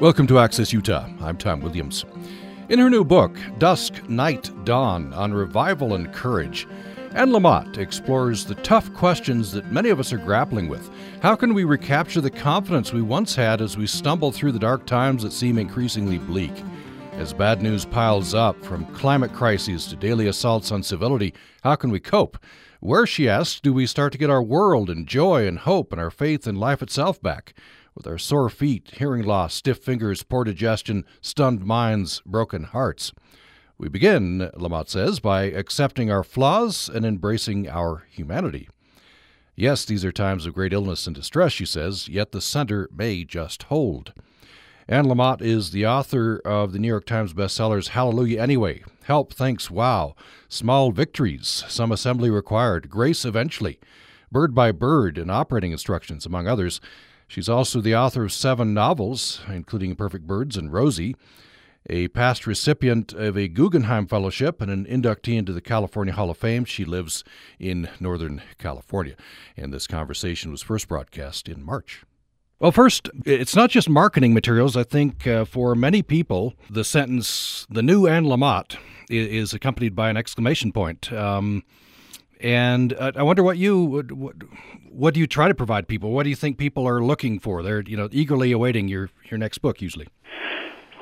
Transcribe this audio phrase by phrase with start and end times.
[0.00, 1.06] Welcome to Access Utah.
[1.20, 2.06] I'm Tom Williams.
[2.70, 6.66] In her new book, Dusk, Night, Dawn on Revival and Courage,
[7.14, 10.88] Anne Lamott explores the tough questions that many of us are grappling with.
[11.20, 14.86] How can we recapture the confidence we once had as we stumble through the dark
[14.86, 16.54] times that seem increasingly bleak?
[17.12, 21.90] As bad news piles up, from climate crises to daily assaults on civility, how can
[21.90, 22.38] we cope?
[22.80, 26.00] Where, she asks, do we start to get our world and joy and hope and
[26.00, 27.52] our faith in life itself back?
[27.94, 33.12] With our sore feet, hearing loss, stiff fingers, poor digestion, stunned minds, broken hearts.
[33.78, 38.68] We begin, Lamott says, by accepting our flaws and embracing our humanity.
[39.56, 43.24] Yes, these are times of great illness and distress, she says, yet the center may
[43.24, 44.12] just hold.
[44.88, 49.70] Anne Lamott is the author of the New York Times bestsellers Hallelujah Anyway, Help, Thanks,
[49.70, 50.14] Wow,
[50.48, 53.78] Small Victories, Some Assembly Required, Grace Eventually,
[54.32, 56.80] Bird by Bird, and Operating Instructions, among others.
[57.30, 61.14] She's also the author of seven novels, including Perfect Birds and Rosie,
[61.88, 66.38] a past recipient of a Guggenheim Fellowship and an inductee into the California Hall of
[66.38, 66.64] Fame.
[66.64, 67.22] She lives
[67.60, 69.14] in Northern California.
[69.56, 72.02] And this conversation was first broadcast in March.
[72.58, 74.76] Well, first, it's not just marketing materials.
[74.76, 78.76] I think uh, for many people, the sentence, the new Anne Lamott,
[79.08, 81.12] is, accompanied by an exclamation point.
[81.12, 81.62] Um,
[82.42, 84.34] and uh, I wonder what you what,
[84.90, 86.10] what do you try to provide people?
[86.10, 87.62] What do you think people are looking for?
[87.62, 90.08] They're you know eagerly awaiting your your next book usually.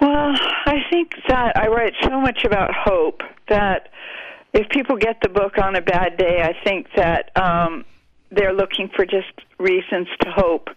[0.01, 0.35] Well,
[0.67, 3.89] I think that I write so much about hope that
[4.53, 7.85] if people get the book on a bad day, I think that um,
[8.31, 10.69] they're looking for just reasons to hope.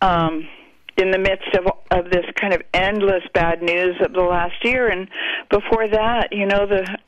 [0.00, 0.48] Um,
[0.96, 4.88] in the midst of of this kind of endless bad news of the last year
[4.88, 5.08] and
[5.48, 6.98] before that you know the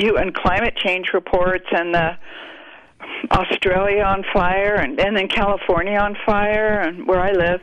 [0.00, 2.16] UN climate change reports and the
[3.30, 7.60] Australia on fire and and then California on fire and where I live.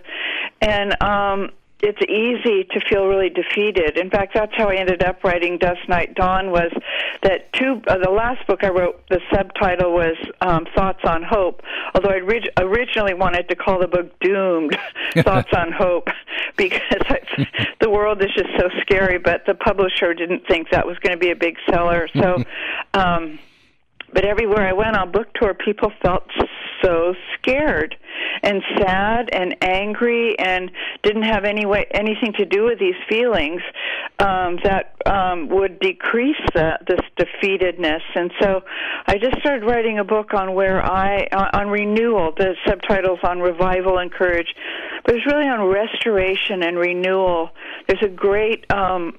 [0.61, 3.97] And um it's easy to feel really defeated.
[3.97, 6.71] In fact, that's how I ended up writing Dusk Night Dawn was
[7.21, 11.61] that two uh, the last book I wrote the subtitle was um Thoughts on Hope,
[11.93, 14.75] although I orig- originally wanted to call the book Doomed
[15.17, 16.07] Thoughts on Hope
[16.55, 17.19] because I,
[17.79, 21.19] the world is just so scary, but the publisher didn't think that was going to
[21.19, 22.07] be a big seller.
[22.15, 22.43] So
[22.95, 23.37] um
[24.13, 26.23] but everywhere I went on book tour, people felt
[26.81, 27.95] so scared
[28.43, 30.71] and sad and angry and
[31.03, 33.61] didn't have any way anything to do with these feelings
[34.19, 38.01] um, that um, would decrease the, this defeatedness.
[38.15, 38.61] And so
[39.05, 42.33] I just started writing a book on where I on renewal.
[42.37, 44.53] The subtitles on revival and courage,
[45.05, 47.49] but it's really on restoration and renewal.
[47.87, 49.17] There's a great um,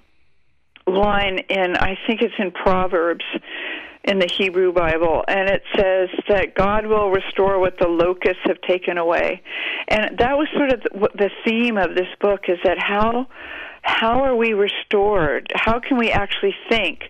[0.87, 3.25] line in I think it's in Proverbs
[4.09, 8.61] in the Hebrew Bible, and it says that God will restore what the locusts have
[8.63, 9.43] taken away.
[9.87, 10.83] And that was sort of
[11.15, 13.27] the theme of this book is that how
[13.83, 15.53] how are we restored?
[15.55, 17.01] How can we actually think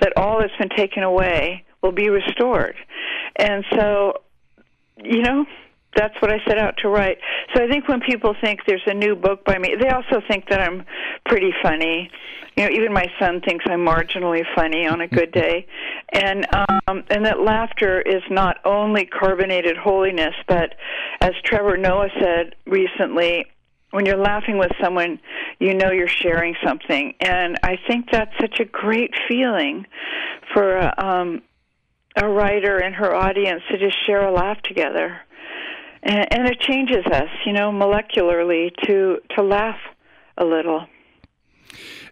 [0.00, 2.76] that all that's been taken away will be restored?
[3.36, 4.22] And so,
[5.02, 5.46] you know,
[5.96, 7.18] that's what I set out to write.
[7.54, 10.48] So I think when people think there's a new book by me, they also think
[10.48, 10.84] that I'm
[11.26, 12.10] pretty funny.
[12.56, 15.66] You know, even my son thinks I'm marginally funny on a good day,
[16.12, 20.74] and um, and that laughter is not only carbonated holiness, but
[21.20, 23.46] as Trevor Noah said recently,
[23.92, 25.20] when you're laughing with someone,
[25.60, 29.86] you know you're sharing something, and I think that's such a great feeling
[30.52, 31.42] for a, um,
[32.16, 35.20] a writer and her audience to just share a laugh together
[36.08, 39.78] and, and it changes us, you know, molecularly to to laugh
[40.38, 40.86] a little.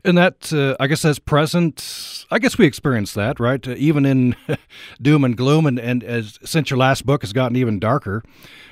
[0.04, 2.26] And that, uh, I guess, that's present.
[2.30, 3.66] I guess we experience that, right?
[3.66, 4.36] Uh, even in
[5.02, 8.22] doom and gloom, and, and as since your last book has gotten even darker,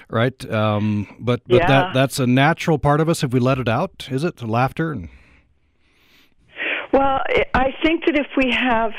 [0.08, 0.48] right?
[0.50, 1.66] Um, but but yeah.
[1.66, 4.08] that that's a natural part of us if we let it out.
[4.10, 4.92] Is it laughter?
[4.92, 5.08] And...
[6.92, 7.20] Well,
[7.54, 8.92] I think that if we have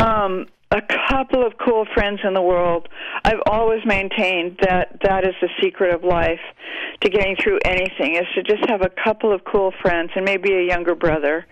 [0.00, 2.88] um, a couple of cool friends in the world.
[3.24, 6.40] I've always maintained that that is the secret of life
[7.02, 10.52] to getting through anything is to just have a couple of cool friends and maybe
[10.52, 11.44] a younger brother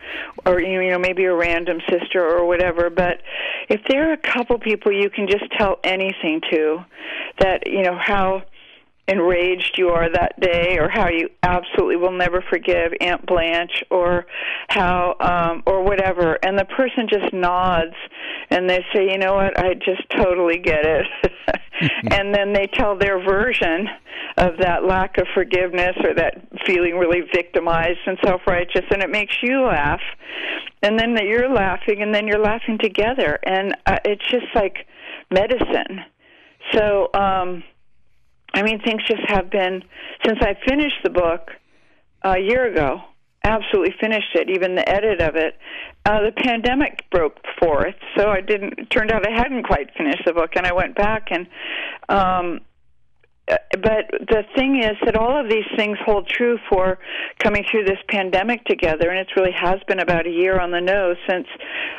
[0.47, 3.21] or you know maybe a random sister or whatever but
[3.69, 6.79] if there are a couple people you can just tell anything to
[7.41, 8.43] that you know how
[9.11, 14.27] enraged you are that day or how you absolutely will never forgive Aunt Blanche or
[14.69, 16.39] how um or whatever.
[16.43, 17.95] And the person just nods
[18.51, 19.59] and they say you know what?
[19.59, 21.07] I just totally get it.
[22.11, 23.89] And then they tell their version
[24.37, 29.35] of that lack of forgiveness or that feeling really victimized and self-righteous and it makes
[29.43, 30.01] you laugh.
[30.83, 33.39] And then that you're laughing and then you're laughing together.
[33.45, 34.87] And uh, it's just like
[35.31, 36.05] medicine.
[36.73, 37.65] So um
[38.55, 39.83] I mean, things just have been
[40.25, 41.51] since I finished the book
[42.23, 43.03] a year ago.
[43.45, 45.57] absolutely finished it, even the edit of it.
[46.05, 48.79] Uh, the pandemic broke forth, so I didn't.
[48.79, 51.47] It turned out I hadn't quite finished the book, and I went back and.
[52.09, 52.61] Um,
[53.51, 56.99] uh, but the thing is that all of these things hold true for
[57.43, 60.81] coming through this pandemic together, and it really has been about a year on the
[60.81, 61.49] nose since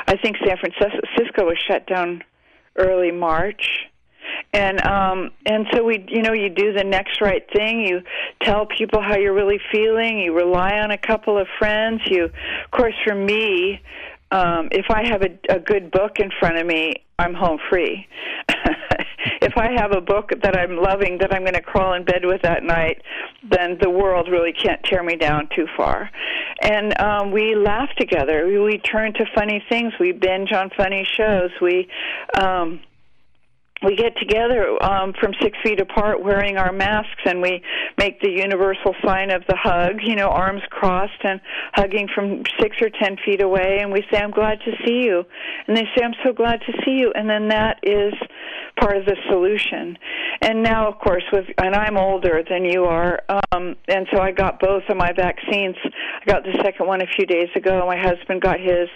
[0.08, 2.24] I think San Francisco was shut down
[2.78, 3.91] early March
[4.54, 7.82] and um and so we you know you do the next right thing.
[7.82, 8.02] You
[8.44, 10.20] tell people how you're really feeling.
[10.20, 12.02] You rely on a couple of friends.
[12.06, 13.82] You of course for me
[14.32, 18.08] um if i have a, a good book in front of me i'm home free.
[19.42, 22.24] If i have a book that i'm loving that i'm going to crawl in bed
[22.26, 23.02] with at night
[23.50, 26.10] then the world really can't tear me down too far.
[26.62, 28.48] And um we laugh together.
[28.48, 29.94] We, we turn to funny things.
[30.00, 31.50] We binge on funny shows.
[31.62, 31.88] We
[32.40, 32.82] um
[33.84, 37.62] we get together um, from six feet apart wearing our masks and we
[37.98, 41.42] make the universal sign of the hug, you know, arms crossed and
[41.74, 43.80] hugging from six or ten feet away.
[43.82, 45.24] And we say, I'm glad to see you.
[45.68, 47.12] And they say, I'm so glad to see you.
[47.16, 48.14] And then that is
[48.80, 49.98] part of the solution.
[50.42, 54.32] And now, of course, with, and I'm older than you are, um, and so I
[54.32, 55.76] got both of my vaccines.
[55.86, 57.86] I got the second one a few days ago.
[57.86, 58.90] My husband got his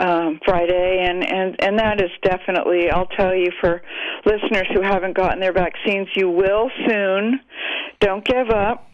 [0.00, 2.90] um, Friday, and and and that is definitely.
[2.90, 3.82] I'll tell you for
[4.24, 7.40] listeners who haven't gotten their vaccines, you will soon.
[8.00, 8.90] Don't give up.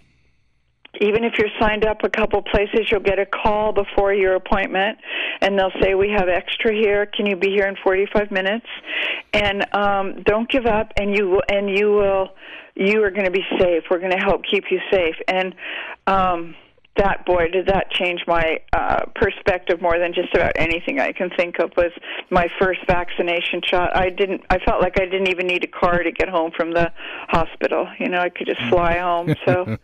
[1.01, 4.99] Even if you're signed up a couple places, you'll get a call before your appointment,
[5.41, 7.07] and they'll say, "We have extra here.
[7.07, 8.67] Can you be here in 45 minutes?"
[9.33, 12.29] And um, don't give up, and you will, and you will,
[12.75, 13.85] you are going to be safe.
[13.91, 15.55] We're going to help keep you safe, and.
[16.07, 16.55] Um,
[16.97, 21.31] that boy did that change my uh perspective more than just about anything I can
[21.31, 21.93] think of was
[22.31, 23.97] my first vaccination shot.
[23.97, 26.73] I didn't I felt like I didn't even need a car to get home from
[26.73, 26.93] the
[27.29, 27.89] hospital.
[27.99, 29.35] You know, I could just fly home.
[29.45, 29.77] So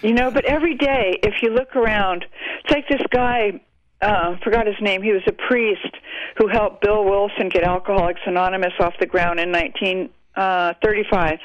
[0.00, 2.24] you know, but every day if you look around,
[2.64, 3.60] it's like this guy
[4.00, 5.02] uh, forgot his name.
[5.02, 5.96] He was a priest
[6.36, 11.32] who helped Bill Wilson get Alcoholics Anonymous off the ground in 1935.
[11.32, 11.36] Uh,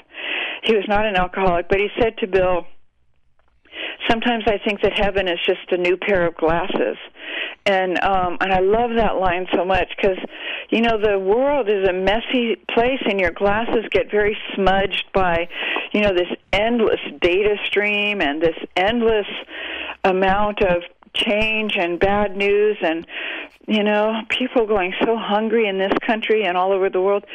[0.64, 2.66] he was not an alcoholic, but he said to Bill,
[4.10, 6.98] sometimes I think that heaven is just a new pair of glasses,
[7.66, 10.18] and um, and I love that line so much because
[10.70, 15.48] you know the world is a messy place, and your glasses get very smudged by
[15.92, 19.28] you know this endless data stream and this endless
[20.04, 20.84] amount of
[21.14, 23.06] change and bad news and
[23.68, 27.26] you know people going so hungry in this country and all over the world.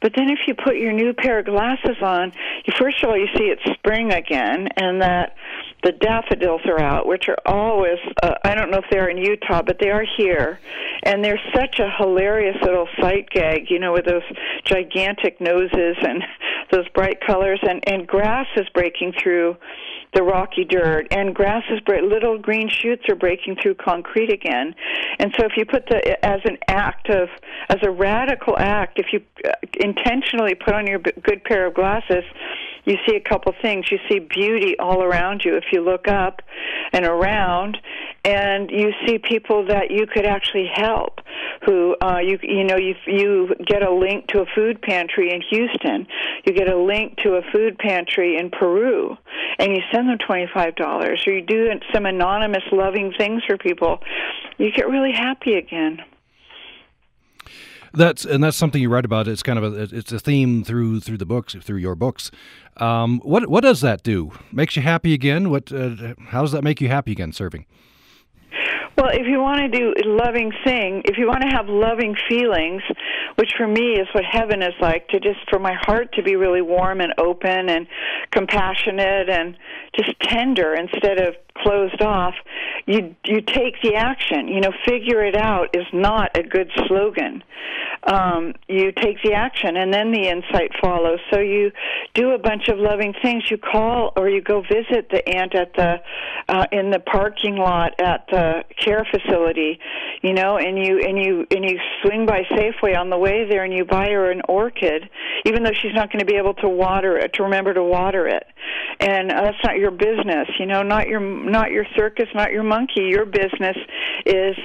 [0.00, 2.32] But then if you put your new pair of glasses on
[2.64, 5.36] you first of all you see it's spring again and that
[5.82, 9.62] the daffodils are out which are always uh, i don't know if they're in utah
[9.62, 10.58] but they are here.
[11.04, 14.22] And they're such a hilarious little sight gag you know with those
[14.64, 16.22] gigantic noses and
[16.70, 17.60] those bright colors.
[17.62, 19.56] And and grass is breaking through
[20.14, 24.74] the rocky dirt, and grass is grasses, little green shoots are breaking through concrete again.
[25.18, 27.28] And so, if you put the as an act of
[27.70, 32.24] as a radical act, if you uh, intentionally put on your good pair of glasses
[32.84, 33.86] you see a couple things.
[33.90, 36.42] You see beauty all around you if you look up
[36.92, 37.78] and around,
[38.24, 41.20] and you see people that you could actually help.
[41.66, 45.42] Who uh, you you know you you get a link to a food pantry in
[45.50, 46.06] Houston,
[46.44, 49.16] you get a link to a food pantry in Peru,
[49.58, 53.56] and you send them twenty five dollars, or you do some anonymous loving things for
[53.56, 54.00] people.
[54.58, 56.02] You get really happy again.
[57.94, 59.28] That's and that's something you write about.
[59.28, 62.30] It's kind of a it's a theme through through the books through your books.
[62.78, 64.32] Um, what what does that do?
[64.50, 65.50] Makes you happy again?
[65.50, 67.32] What uh, how does that make you happy again?
[67.32, 67.66] Serving.
[68.96, 72.82] Well, if you want to do loving thing, if you want to have loving feelings,
[73.36, 76.36] which for me is what heaven is like, to just for my heart to be
[76.36, 77.86] really warm and open and
[78.30, 79.56] compassionate and
[79.96, 82.34] just tender instead of closed off,
[82.86, 84.48] you you take the action.
[84.48, 87.42] You know, figure it out is not a good slogan.
[88.04, 91.20] Um, you take the action, and then the insight follows.
[91.32, 91.70] So you
[92.14, 93.44] do a bunch of loving things.
[93.50, 96.00] You call or you go visit the aunt at the
[96.48, 99.78] uh, in the parking lot at the care facility.
[100.22, 103.64] You know, and you and you and you swing by Safeway on the way there,
[103.64, 105.08] and you buy her an orchid,
[105.44, 107.32] even though she's not going to be able to water it.
[107.34, 108.44] To remember to water it,
[109.00, 110.48] and uh, that's not your business.
[110.58, 113.02] You know, not your not your circus, not your monkey.
[113.02, 113.76] Your business
[114.26, 114.56] is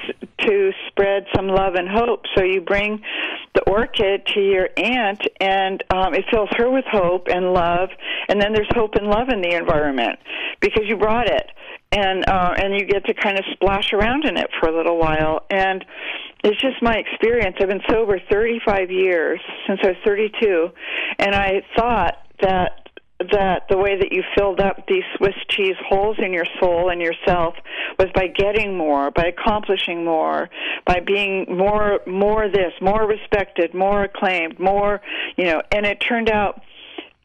[0.42, 2.24] to spread some love and hope.
[2.36, 3.02] So you bring
[3.56, 7.90] the orchid to your aunt, and um, it fills her with hope and love.
[8.30, 10.20] And then there's hope and love in the environment
[10.60, 11.52] because you brought it,
[11.92, 14.98] and uh, and you get to kind of splash around in it for a little
[14.98, 15.46] while.
[15.50, 15.86] And
[16.44, 17.58] it's just my experience.
[17.60, 20.70] I've been sober 35 years since I was 32,
[21.20, 22.88] and I thought that
[23.20, 27.02] that the way that you filled up these Swiss cheese holes in your soul and
[27.02, 27.56] yourself
[27.98, 30.50] was by getting more, by accomplishing more,
[30.86, 35.02] by being more more this, more respected, more acclaimed, more,
[35.36, 36.62] you know, and it turned out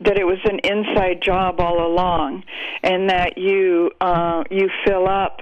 [0.05, 2.45] that it was an inside job all along
[2.83, 5.41] and that you uh you fill up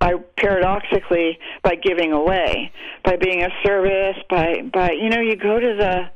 [0.00, 2.72] by paradoxically by giving away
[3.04, 6.10] by being a service by by you know you go to the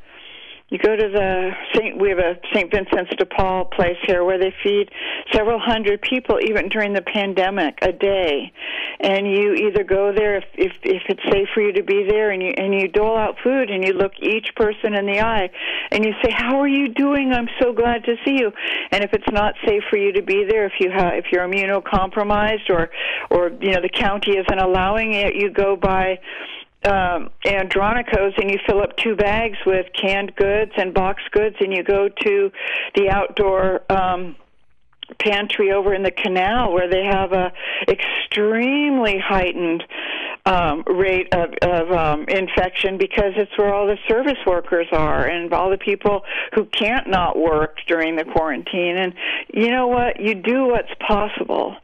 [0.69, 2.01] you go to the Saint.
[2.01, 4.91] We have a Saint Vincent's de Paul place here where they feed
[5.33, 8.53] several hundred people even during the pandemic a day,
[8.99, 12.33] and you either go there if if, if it's safe for you to be there,
[12.33, 15.49] and you and you dole out food and you look each person in the eye,
[15.93, 17.33] and you say, "How are you doing?
[17.33, 18.53] I'm so glad to see you."
[18.91, 21.47] And if it's not safe for you to be there, if you have if you're
[21.47, 22.91] immunocompromised or
[23.31, 26.19] or you know the county isn't allowing it, you go by
[26.87, 31.73] um, Andronico's and you fill up two bags with canned goods and box goods, and
[31.73, 32.51] you go to
[32.95, 33.81] the outdoor.
[33.91, 34.37] Um,
[35.21, 37.53] pantry over in the canal where they have a
[37.89, 39.85] extremely heightened
[40.47, 45.53] um, rate of, of um, infection because it's where all the service workers are and
[45.53, 46.23] all the people
[46.55, 48.97] who can't not work during the quarantine.
[48.97, 49.15] And
[49.53, 50.21] you know what?
[50.21, 51.77] You do what's possible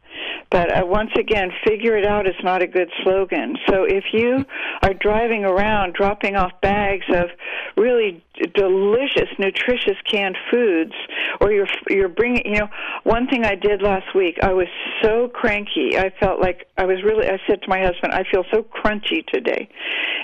[0.51, 3.57] but uh, once again, figure it out is not a good slogan.
[3.67, 4.45] So if you
[4.83, 7.29] are driving around dropping off bags of
[7.75, 10.93] really delicious, nutritious canned foods,
[11.41, 12.67] or you're you're bringing, you know,
[13.03, 14.67] one thing I did last week, I was
[15.01, 15.97] so cranky.
[15.97, 17.27] I felt like I was really.
[17.27, 19.69] I said to my husband, I feel so crunchy today,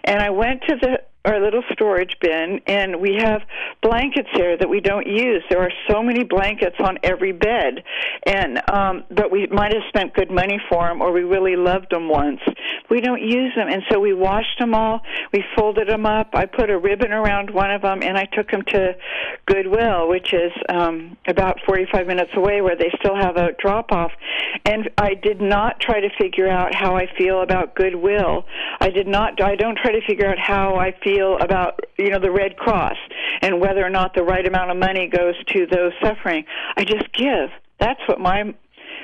[0.04, 3.42] and I went to the our little storage bin and we have
[3.82, 5.44] blankets there that we don't use.
[5.50, 7.84] There are so many blankets on every bed.
[8.26, 11.88] And um but we might have spent good money for them or we really loved
[11.92, 12.40] them once.
[12.90, 15.02] We don't use them and so we washed them all.
[15.34, 16.30] We folded them up.
[16.34, 18.96] I put a ribbon around one of them and i took them to
[19.46, 24.12] goodwill which is um about 45 minutes away where they still have a drop off
[24.66, 28.46] and i did not try to figure out how i feel about goodwill.
[28.80, 32.10] I did not i don't try to figure out how i feel feel about you
[32.10, 32.98] know the Red Cross
[33.42, 36.46] and whether or not the right amount of money goes to those suffering.
[36.78, 37.50] I just give.
[37.80, 38.54] That's what my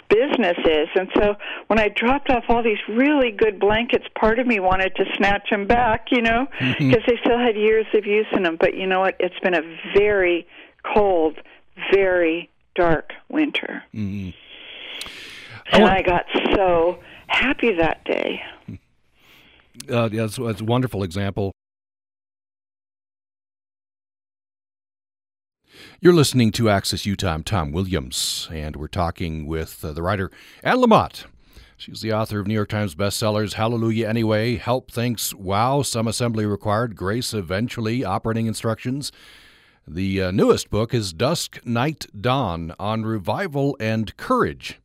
[0.09, 0.87] business is.
[0.95, 1.35] And so
[1.67, 5.49] when I dropped off all these really good blankets, part of me wanted to snatch
[5.49, 6.91] them back, you know, because mm-hmm.
[7.07, 8.57] they still had years of use in them.
[8.59, 9.15] But you know what?
[9.19, 9.61] It's been a
[9.97, 10.47] very
[10.83, 11.39] cold,
[11.93, 13.83] very dark winter.
[13.93, 14.29] Mm-hmm.
[15.71, 18.41] And I got so happy that day.
[19.89, 21.54] Uh, yeah, it's, it's a wonderful example.
[26.01, 27.33] You're listening to Access Utah.
[27.33, 30.29] I'm Tom Williams, and we're talking with uh, the writer
[30.61, 31.23] Anne Lamott.
[31.77, 36.45] She's the author of New York Times bestsellers Hallelujah Anyway, Help Thanks Wow, Some Assembly
[36.45, 39.13] Required, Grace Eventually, Operating Instructions.
[39.87, 44.81] The uh, newest book is Dusk, Night, Dawn on Revival and Courage.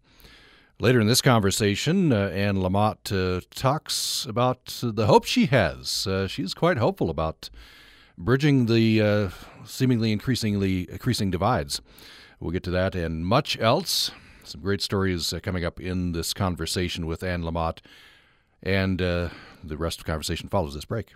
[0.79, 6.07] Later in this conversation, uh, Anne Lamott uh, talks about the hope she has.
[6.07, 7.51] Uh, she's quite hopeful about
[8.21, 9.29] bridging the uh,
[9.65, 11.81] seemingly increasingly increasing divides.
[12.39, 14.11] We'll get to that and much else.
[14.45, 17.79] Some great stories uh, coming up in this conversation with Anne Lamott,
[18.63, 19.29] and uh,
[19.63, 21.15] the rest of the conversation follows this break.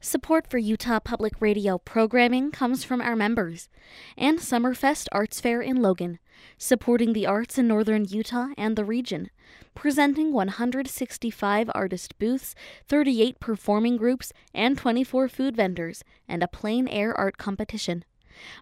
[0.00, 3.68] Support for Utah Public Radio programming comes from our members
[4.16, 6.18] and Summerfest Arts Fair in Logan,
[6.58, 9.30] supporting the arts in northern Utah and the region
[9.74, 12.54] presenting 165 artist booths,
[12.86, 18.04] 38 performing groups, and 24 food vendors, and a plein air art competition.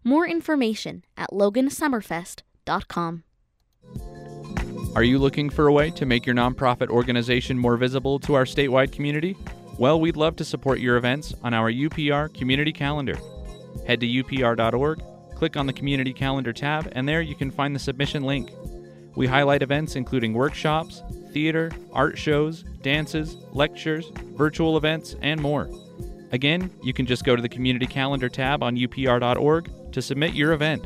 [0.04, 3.24] More information at logansummerfest.com.
[4.94, 8.44] Are you looking for a way to make your nonprofit organization more visible to our
[8.44, 9.36] statewide community?
[9.78, 13.16] Well, we'd love to support your events on our UPR community calendar.
[13.86, 15.02] Head to upr.org,
[15.38, 18.50] click on the community calendar tab, and there you can find the submission link.
[19.14, 21.02] We highlight events including workshops,
[21.32, 25.70] theater, art shows, dances, lectures, virtual events, and more.
[26.32, 30.52] Again, you can just go to the Community Calendar tab on upr.org to submit your
[30.52, 30.84] event.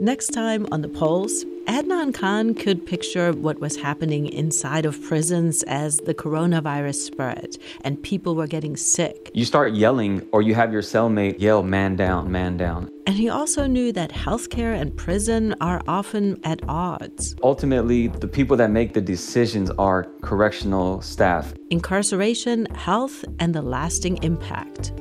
[0.00, 5.62] Next time on the Pulse, Adnan Khan could picture what was happening inside of prisons
[5.68, 9.30] as the coronavirus spread and people were getting sick.
[9.34, 12.90] You start yelling, or you have your cellmate yell, man down, man down.
[13.06, 17.36] And he also knew that healthcare and prison are often at odds.
[17.44, 21.54] Ultimately, the people that make the decisions are correctional staff.
[21.70, 24.92] Incarceration, health, and the lasting impact.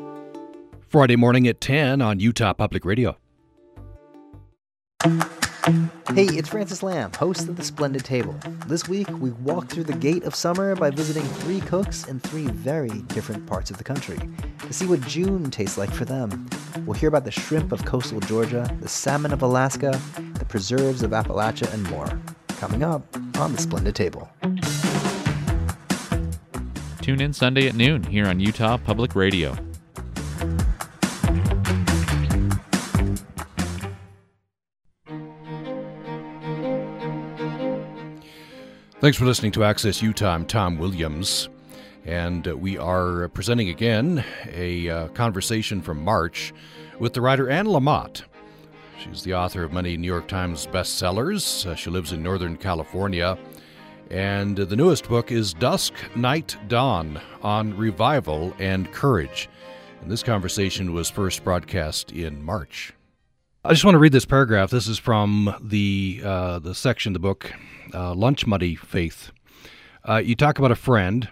[0.88, 3.17] Friday morning at 10 on Utah Public Radio.
[5.66, 8.34] Hey, it's Francis Lam, host of The Splendid Table.
[8.68, 12.46] This week, we walk through the gate of summer by visiting three cooks in three
[12.46, 14.20] very different parts of the country.
[14.60, 16.50] to see what June tastes like for them.
[16.86, 20.00] We'll hear about the shrimp of coastal Georgia, the salmon of Alaska,
[20.36, 22.08] the preserves of Appalachia, and more.
[22.60, 23.04] Coming up
[23.38, 24.30] on the Splendid Table.
[27.01, 29.58] Tune in Sunday at noon here on Utah Public Radio.
[39.01, 40.34] Thanks for listening to Access Utah.
[40.34, 41.48] I'm Tom Williams,
[42.06, 46.51] and uh, we are presenting again a uh, conversation from March
[47.00, 48.24] with the writer Anne Lamott.
[49.01, 51.65] She's the author of many New York Times bestsellers.
[51.65, 53.38] Uh, she lives in Northern California,
[54.12, 59.48] and the newest book is Dusk, Night, Dawn on Revival and Courage.
[60.01, 62.91] And this conversation was first broadcast in March.
[63.66, 64.70] I just want to read this paragraph.
[64.72, 67.51] This is from the uh, the section, of the book,
[67.94, 69.32] uh, Lunch Money Faith.
[70.08, 71.28] Uh, you talk about a friend.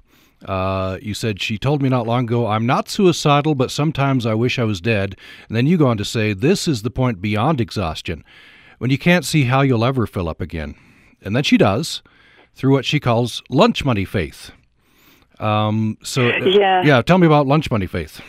[0.45, 4.33] Uh, you said she told me not long ago, "I'm not suicidal, but sometimes I
[4.33, 5.15] wish I was dead."
[5.47, 8.25] And then you go on to say, "This is the point beyond exhaustion,
[8.77, 10.75] when you can't see how you'll ever fill up again."
[11.21, 12.03] And then she does,
[12.55, 14.51] through what she calls lunch money faith.
[15.39, 16.83] Um, so Yeah.
[16.83, 17.01] yeah.
[17.01, 18.19] Tell me about lunch money faith.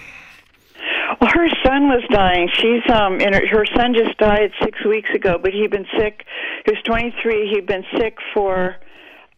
[1.21, 2.49] Well, her son was dying.
[2.55, 6.25] She's um, and her, her son just died six weeks ago, but he'd been sick.
[6.65, 7.49] He was 23.
[7.49, 8.77] He'd been sick for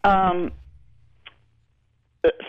[0.03, 0.51] um,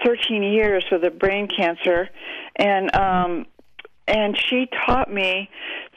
[0.05, 2.09] 13 years with a brain cancer,
[2.57, 3.47] and um,
[4.07, 5.49] and she taught me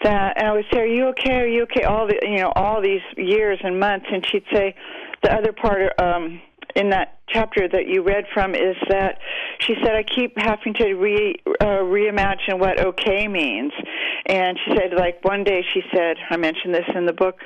[0.04, 0.38] that.
[0.38, 1.42] And I would say, "Are you okay?
[1.42, 4.75] Are you okay?" All the you know all these years and months, and she'd say,
[5.24, 5.82] the other part.
[5.82, 6.42] Of um,
[6.75, 9.20] in that chapter that you read from is that
[9.60, 13.72] she said I keep having to re uh, reimagine what okay means,
[14.25, 17.39] and she said like one day she said I mentioned this in the book.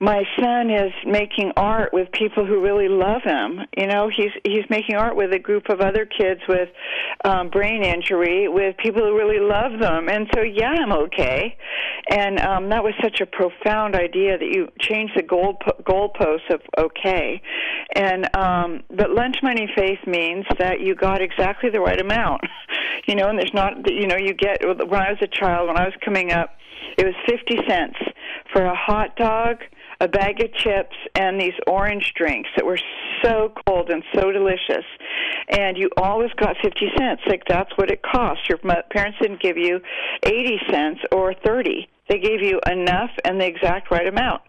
[0.00, 3.60] My son is making art with people who really love him.
[3.76, 6.68] You know, he's he's making art with a group of other kids with
[7.24, 10.08] um, brain injury, with people who really love them.
[10.08, 11.56] And so, yeah, I'm okay.
[12.10, 16.60] And um, that was such a profound idea that you change the goal goalposts of
[16.78, 17.42] okay.
[17.94, 22.42] And um, but lunch money faith means that you got exactly the right amount.
[23.06, 25.78] You know, and there's not you know you get when I was a child when
[25.78, 26.50] I was coming up,
[26.98, 27.96] it was fifty cents
[28.52, 29.62] for a hot dog
[30.00, 32.78] a bag of chips and these orange drinks that were
[33.22, 34.84] so cold and so delicious
[35.48, 39.56] and you always got 50 cents like that's what it cost your parents didn't give
[39.56, 39.80] you
[40.22, 44.42] 80 cents or 30 they gave you enough and the exact right amount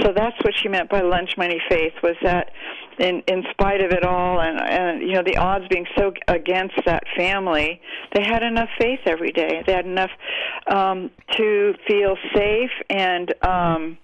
[0.00, 2.50] so that's what she meant by lunch money faith was that
[2.98, 6.74] in in spite of it all and and you know the odds being so against
[6.86, 7.80] that family
[8.14, 10.10] they had enough faith every day they had enough
[10.70, 13.98] um to feel safe and um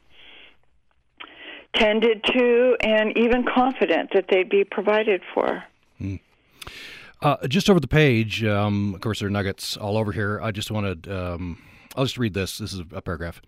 [1.78, 5.64] tended to and even confident that they'd be provided for.
[6.00, 6.20] Mm.
[7.22, 10.40] Uh, just over the page, um, of course, there are nuggets all over here.
[10.42, 11.62] I just wanted, um,
[11.96, 12.58] I'll just read this.
[12.58, 13.40] This is a paragraph.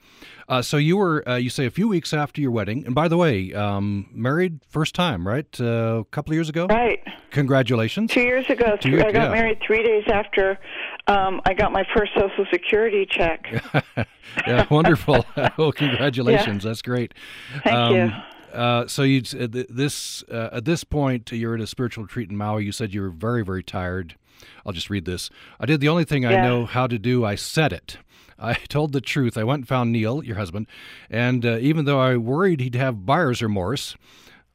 [0.48, 3.06] Uh, so you were, uh, you say, a few weeks after your wedding, and by
[3.06, 5.46] the way, um, married first time, right?
[5.60, 6.66] Uh, a couple of years ago.
[6.66, 7.00] Right.
[7.30, 8.10] Congratulations.
[8.10, 8.76] Two years ago.
[8.80, 9.32] Two years, I got yeah.
[9.32, 10.58] married three days after
[11.08, 13.46] um, I got my first Social Security check.
[14.46, 15.24] yeah, wonderful.
[15.56, 16.64] well, congratulations.
[16.64, 16.70] Yeah.
[16.70, 17.14] That's great.
[17.64, 18.12] Thank um, you.
[18.52, 22.64] Uh, so you this uh, at this point you're at a spiritual retreat in Maui.
[22.64, 24.16] You said you were very very tired.
[24.64, 25.30] I'll just read this.
[25.60, 27.24] I did the only thing I know how to do.
[27.24, 27.98] I said it.
[28.38, 29.36] I told the truth.
[29.36, 30.66] I went and found Neil, your husband,
[31.10, 33.96] and uh, even though I worried he'd have buyer's remorse,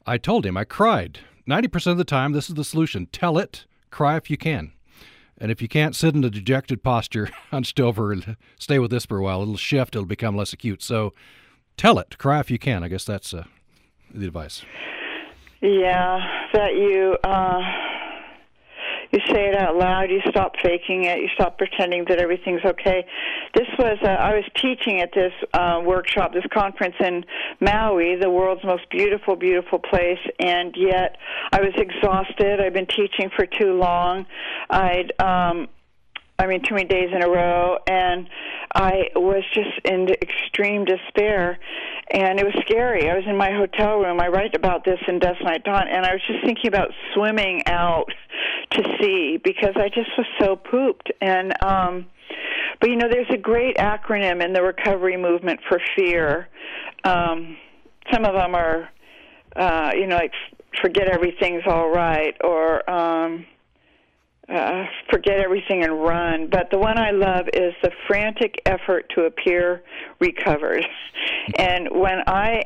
[0.06, 0.58] I told him.
[0.58, 1.20] I cried.
[1.46, 3.08] Ninety percent of the time, this is the solution.
[3.08, 3.66] Tell it.
[3.92, 4.72] Cry if you can.
[5.38, 9.06] And if you can't sit in a dejected posture, hunched over, and stay with this
[9.06, 9.96] for a while, it'll shift.
[9.96, 10.82] It'll become less acute.
[10.82, 11.14] So,
[11.76, 12.18] tell it.
[12.18, 12.84] Cry if you can.
[12.84, 13.44] I guess that's uh,
[14.14, 14.64] the advice.
[15.62, 16.20] Yeah,
[16.54, 17.62] that you uh,
[19.14, 20.10] you say it out loud.
[20.10, 21.20] You stop faking it.
[21.20, 23.06] You stop pretending that everything's okay.
[23.54, 27.24] This was uh, I was teaching at this uh, workshop, this conference in
[27.62, 31.18] Maui, the world's most beautiful, beautiful place, and yet
[31.52, 32.60] I was exhausted.
[32.60, 34.26] I'd been teaching for too long.
[34.72, 35.68] I'd um,
[36.40, 38.28] I mean, too many days in a row, and
[38.74, 41.60] I was just in extreme despair,
[42.12, 43.10] and it was scary.
[43.10, 44.20] I was in my hotel room.
[44.20, 47.64] I write about this in Dusk Night Dawn, and I was just thinking about swimming
[47.68, 48.12] out
[48.72, 51.12] to sea because I just was so pooped.
[51.22, 52.08] And um,
[52.82, 56.50] but you know, there's a great acronym in the recovery movement for fear.
[57.04, 57.58] Um,
[58.12, 58.90] some of them are,
[59.56, 60.34] uh, you know, like
[60.82, 63.46] forget everything's all right, or um,
[64.50, 66.50] uh, forget everything and run.
[66.52, 69.84] But the one I love is the frantic effort to appear
[70.20, 70.86] recovered.
[71.58, 72.64] And when I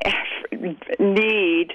[1.00, 1.74] need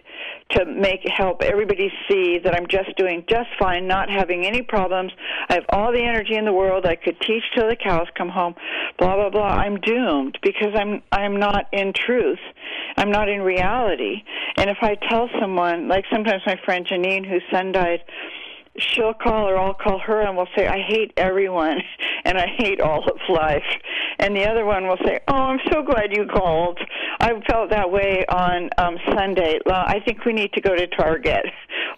[0.53, 5.12] to make help everybody see that I'm just doing just fine, not having any problems.
[5.49, 6.87] I have all the energy in the world.
[6.87, 8.55] I could teach till the cows come home.
[8.99, 9.49] Blah blah blah.
[9.49, 12.41] I'm doomed because I'm I'm not in truth.
[12.97, 14.23] I'm not in reality.
[14.57, 18.01] And if I tell someone, like sometimes my friend Janine, whose son died
[18.79, 21.79] she'll call or I'll call her and we'll say, I hate everyone
[22.25, 23.63] and I hate all of life.
[24.19, 26.79] And the other one will say, Oh, I'm so glad you called.
[27.21, 29.59] I felt that way on um, Sunday.
[29.67, 31.47] Well, I think we need to go to Target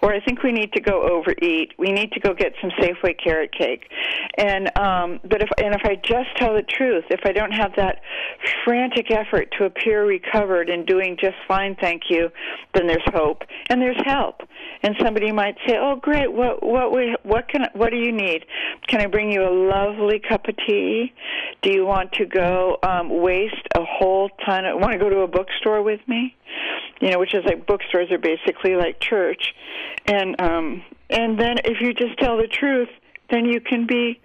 [0.03, 1.73] or I think we need to go overeat.
[1.79, 3.89] We need to go get some Safeway carrot cake.
[4.39, 7.73] And um but if and if I just tell the truth, if I don't have
[7.77, 8.01] that
[8.65, 12.31] frantic effort to appear recovered and doing just fine, thank you,
[12.75, 14.43] then there's hope and there's help.
[14.83, 16.33] And somebody might say, "Oh, great.
[16.33, 18.45] What what we, what can what do you need?
[18.89, 21.13] Can I bring you a lovely cup of tea?
[21.63, 24.65] Do you want to go um, waste a whole ton?
[24.65, 26.35] Of, want to go to a bookstore with me?
[27.01, 29.55] You know, which is like bookstores are basically like church,
[30.07, 32.89] and um, and then if you just tell the truth,
[33.31, 34.21] then you can be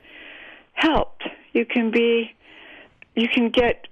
[0.74, 1.24] helped.
[1.54, 2.36] You can be
[3.16, 3.88] you can get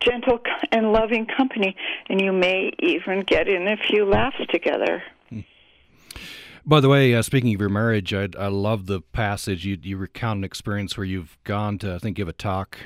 [0.00, 0.40] gentle
[0.72, 1.76] and loving company,
[2.08, 5.02] and you may even get in a few laughs together.
[6.66, 9.64] By the way, uh, speaking of your marriage, I, I love the passage.
[9.64, 12.78] You, you recount an experience where you've gone to, I think, give a talk,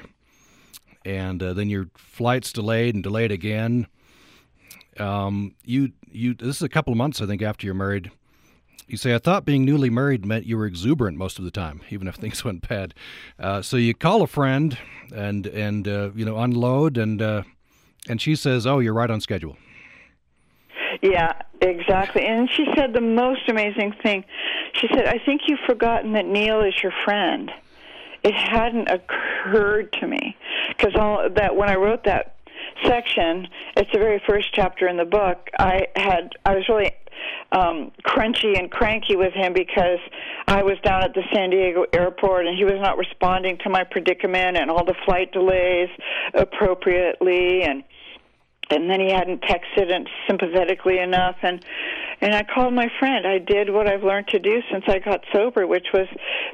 [1.05, 3.89] and uh, then your flight's delayed and delayed again.
[4.99, 6.35] Um, you, you.
[6.35, 8.11] This is a couple of months, I think, after you're married.
[8.87, 11.81] You say, I thought being newly married meant you were exuberant most of the time,
[11.91, 12.95] even if things went bad.
[13.39, 14.79] Uh, so you call a friend
[15.15, 17.43] and and uh, you know unload, and uh,
[18.09, 19.57] and she says, "Oh, you're right on schedule."
[21.03, 22.25] Yeah, exactly.
[22.25, 24.25] And she said the most amazing thing.
[24.75, 27.51] She said, I think you've forgotten that Neil is your friend.
[28.23, 30.37] It hadn't occurred to me
[30.69, 32.34] because all that when I wrote that
[32.85, 35.49] section, it's the very first chapter in the book.
[35.59, 36.93] I had I was really
[37.53, 39.99] um crunchy and cranky with him because
[40.47, 43.85] I was down at the San Diego airport and he was not responding to my
[43.85, 45.89] predicament and all the flight delays
[46.35, 47.85] appropriately and
[48.71, 51.65] and then he hadn't texted and sympathetically enough and
[52.25, 53.27] and I called my friend.
[53.27, 56.07] I did what I've learned to do since I got sober, which was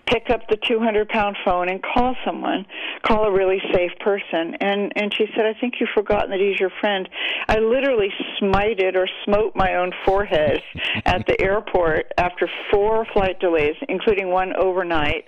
[0.07, 2.67] pick up the 200 pound phone and call someone,
[3.07, 4.57] call a really safe person.
[4.61, 7.09] And and she said, I think you've forgotten that he's your friend.
[7.49, 8.09] I literally
[8.43, 10.61] smited or smote my own forehead
[11.07, 15.27] at the airport after four flight delays, including one overnight,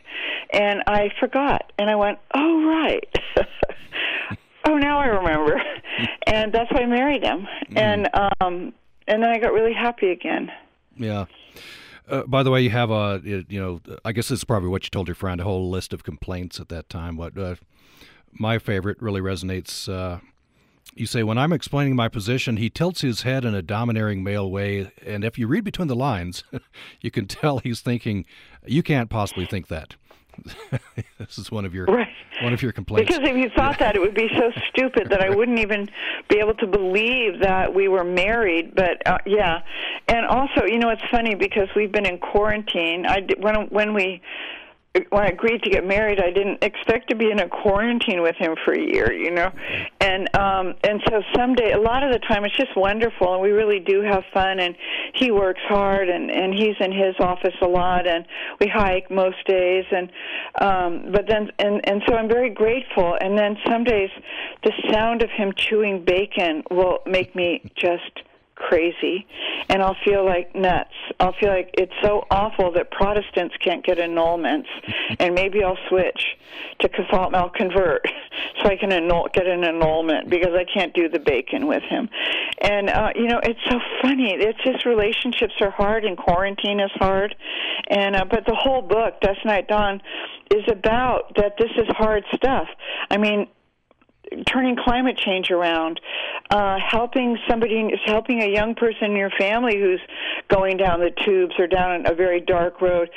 [0.53, 1.73] and I forgot.
[1.79, 3.15] And I went, oh right.
[4.67, 5.63] oh, now I remember.
[6.27, 7.47] and that's why I married him.
[7.71, 7.79] Mm.
[7.79, 8.09] And
[8.41, 8.73] um
[9.07, 10.51] and then I got really happy again.
[10.97, 11.27] Yeah.
[12.09, 14.85] Uh, by the way, you have a you know I guess this is probably what
[14.85, 17.17] you told your friend a whole list of complaints at that time.
[17.17, 17.57] What uh,
[18.33, 19.89] my favorite really resonates.
[19.89, 20.21] Uh,
[20.95, 24.51] you say when I'm explaining my position, he tilts his head in a domineering male
[24.51, 26.45] way, and if you read between the lines,
[27.01, 28.27] you can tell he's thinking,
[28.67, 29.95] "You can't possibly think that."
[31.19, 32.09] this is one of your right.
[32.43, 33.09] one of your complaints.
[33.09, 35.89] Because if you thought that, it would be so stupid that I wouldn't even
[36.29, 38.75] be able to believe that we were married.
[38.75, 39.63] But uh, yeah,
[40.09, 43.07] and also, you know, it's funny because we've been in quarantine.
[43.07, 44.23] I did, when when we
[44.95, 48.37] when I agreed to get married, I didn't expect to be in a quarantine with
[48.37, 49.51] him for a year, you know,
[50.01, 53.51] and um, and so someday, a lot of the time, it's just wonderful, and we
[53.51, 54.61] really do have fun.
[54.61, 54.77] And
[55.15, 58.27] he works hard, and and he's in his office a lot, and
[58.61, 60.11] we hike most days, and
[60.61, 63.17] um, but then and and so I'm very grateful.
[63.19, 64.11] And then some days,
[64.63, 68.23] the sound of him chewing bacon will make me just
[68.55, 69.27] crazy
[69.69, 70.93] and I'll feel like nuts.
[71.21, 74.67] I'll feel like it's so awful that Protestants can't get annulments
[75.19, 76.23] and maybe I'll switch
[76.81, 78.07] to Catholic I'll convert
[78.63, 82.09] so I can annul get an annulment because I can't do the bacon with him.
[82.61, 84.33] And uh you know, it's so funny.
[84.33, 87.35] It's just relationships are hard and quarantine is hard.
[87.89, 90.01] And uh but the whole book, Dusk Night Dawn,
[90.51, 92.69] is about that this is hard stuff.
[93.11, 93.49] I mean,
[94.47, 96.01] turning climate change around,
[96.51, 100.01] uh, helping somebody, helping a young person in your family who's
[100.49, 103.11] going down the tubes or down a very dark road.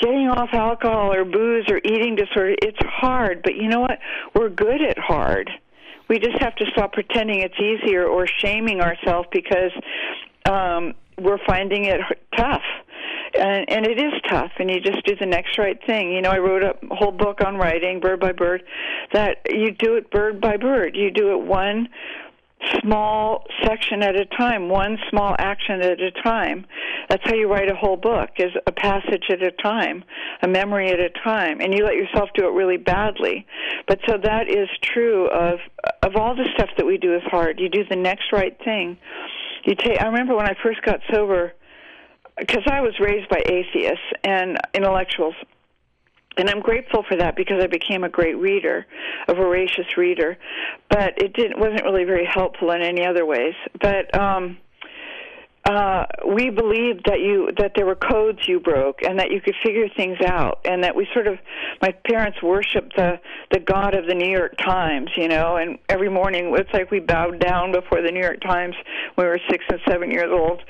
[0.00, 3.98] Getting off alcohol or booze or eating disorder, it's hard, but you know what?
[4.34, 5.48] We're good at hard.
[6.08, 9.70] We just have to stop pretending it's easier or shaming ourselves because
[10.44, 12.00] um, we're finding it
[12.36, 12.62] tough
[13.38, 16.12] and and it is tough and you just do the next right thing.
[16.12, 18.62] You know i wrote a whole book on writing bird by bird
[19.12, 20.96] that you do it bird by bird.
[20.96, 21.88] You do it one
[22.82, 26.66] small section at a time one small action at a time.
[27.08, 30.04] That's how you write a whole book is a passage at a time
[30.42, 31.60] a memory at a time.
[31.60, 33.46] And you let yourself do it really badly.
[33.86, 35.58] But so that is true of
[36.02, 37.60] of all the stuff that we do is hard.
[37.60, 38.98] You do the next right thing.
[39.64, 40.00] You take.
[40.00, 41.52] I remember when I first got sober,
[42.40, 45.34] because I was raised by atheists and intellectuals,
[46.36, 48.86] and I'm grateful for that because I became a great reader,
[49.28, 50.36] a voracious reader.
[50.88, 53.54] But it didn't wasn't really very helpful in any other ways.
[53.80, 54.58] But um,
[55.66, 59.54] uh, we believed that you that there were codes you broke and that you could
[59.62, 61.38] figure things out and that we sort of
[61.82, 63.20] my parents worshiped the
[63.52, 66.98] the god of the New York Times you know and every morning it's like we
[66.98, 68.74] bowed down before the New York Times
[69.14, 70.62] when we were 6 and 7 years old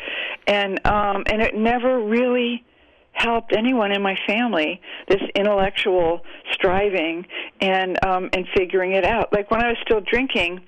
[0.48, 2.64] and um and it never really
[3.12, 6.22] helped anyone in my family this intellectual
[6.52, 7.24] striving
[7.60, 10.60] and um and figuring it out like when I was still drinking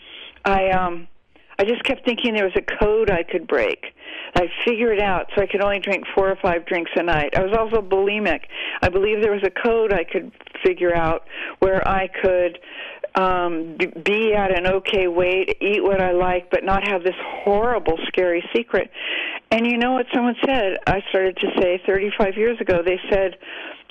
[0.44, 1.08] I um
[1.58, 3.94] I just kept thinking there was a code I could break.
[4.34, 7.36] I figured out so I could only drink four or five drinks a night.
[7.36, 8.40] I was also bulimic.
[8.80, 10.32] I believe there was a code I could
[10.64, 11.26] figure out
[11.58, 12.58] where I could
[13.14, 17.14] um be at an okay weight, eat what I like, but not have this
[17.44, 18.90] horrible, scary secret.
[19.50, 20.78] And you know what someone said?
[20.86, 22.82] I started to say 35 years ago.
[22.82, 23.36] They said,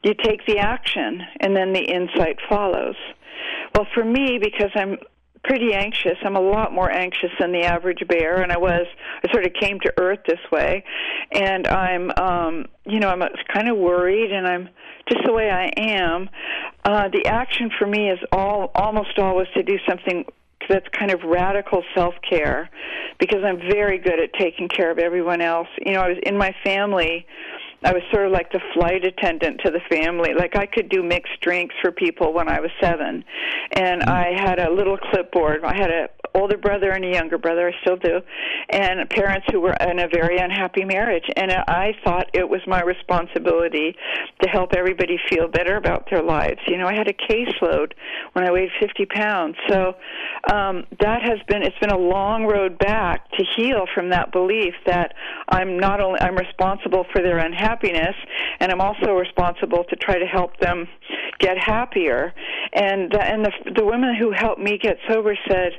[0.04, 2.96] "You take the action, and then the insight follows."
[3.76, 4.98] Well, for me, because I'm
[5.44, 6.18] pretty anxious.
[6.24, 8.86] I'm a lot more anxious than the average bear, and I was.
[9.24, 10.84] I sort of came to Earth this way,
[11.32, 13.22] and I'm, um, you know, I'm
[13.54, 14.70] kind of worried, and I'm
[15.10, 16.30] just the way I am.
[16.86, 20.26] Uh, the action for me is all almost always to do something
[20.70, 22.70] that's kind of radical self care,
[23.20, 25.68] because I'm very good at taking care of everyone else.
[25.86, 27.26] You know, I was in my family
[27.84, 30.34] I was sort of like the flight attendant to the family.
[30.38, 33.24] Like I could do mixed drinks for people when I was seven,
[33.72, 34.08] and mm.
[34.08, 35.64] I had a little clipboard.
[35.64, 37.70] I had a older brother and a younger brother.
[37.70, 38.22] I still do,
[38.70, 41.26] and parents who were in a very unhappy marriage.
[41.36, 43.96] And I thought it was my responsibility
[44.42, 46.60] to help everybody feel better about their lives.
[46.68, 47.94] You know, I had a caseload
[48.34, 49.94] when I weighed 50 pounds, so
[50.52, 54.74] um, that has been it's been a long road back to heal from that belief
[54.86, 55.14] that
[55.50, 58.16] I'm not only I'm responsible for their unhappiness,
[58.60, 60.88] and I'm also responsible to try to help them
[61.40, 62.34] get happier.
[62.74, 65.74] And and the the women who helped me get sober said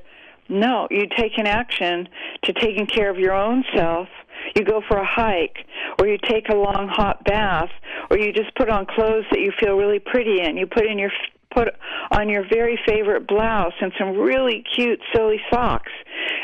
[0.48, 2.08] no, you take an action
[2.44, 4.08] to taking care of your own self.
[4.56, 5.58] You go for a hike,
[6.00, 7.70] or you take a long hot bath,
[8.10, 10.56] or you just put on clothes that you feel really pretty in.
[10.56, 11.12] You put in your
[11.54, 11.68] put
[12.10, 15.92] on your very favorite blouse and some really cute silly socks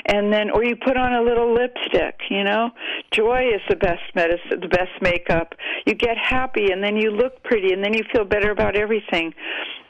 [0.08, 2.70] and then or you put on a little lipstick you know?
[3.10, 5.54] Joy is the best medicine the best makeup.
[5.86, 9.34] You get happy and then you look pretty and then you feel better about everything.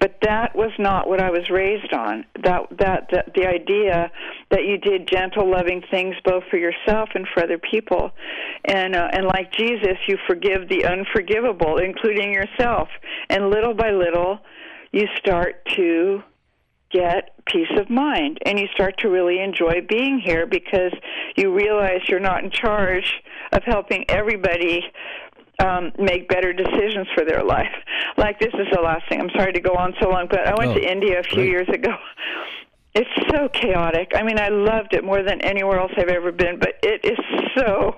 [0.01, 2.25] But that was not what I was raised on.
[2.43, 4.11] That that, that the idea
[4.51, 8.13] that you did gentle loving things both for yourself and for other people.
[8.65, 12.89] And uh, and like Jesus you forgive the unforgivable including yourself.
[13.29, 14.39] And little by little
[14.93, 16.23] you start to
[16.91, 20.93] get peace of mind and you start to really enjoy being here because
[21.37, 23.13] you realize you're not in charge
[23.53, 24.83] of helping everybody
[25.65, 27.67] um, make better decisions for their life.
[28.17, 29.21] Like this is the last thing.
[29.21, 31.37] I'm sorry to go on so long, but I went oh, to India a few
[31.37, 31.49] great.
[31.49, 31.95] years ago
[32.99, 34.11] it's so chaotic.
[34.17, 37.19] I mean, I loved it more than anywhere else I've ever been, but it is
[37.57, 37.95] so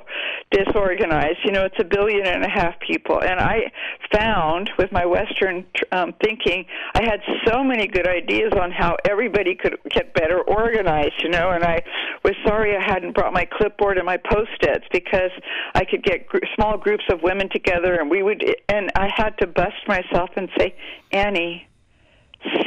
[0.50, 1.38] disorganized.
[1.42, 3.72] You know, it's a billion and a half people, and I
[4.12, 9.54] found with my Western um, thinking, I had so many good ideas on how everybody
[9.54, 11.22] could get better organized.
[11.22, 11.82] You know, and I
[12.22, 15.30] was sorry I hadn't brought my clipboard and my post-its because
[15.74, 19.38] I could get gr- small groups of women together, and we would, and I had
[19.38, 20.74] to bust myself and say,
[21.10, 21.66] Annie,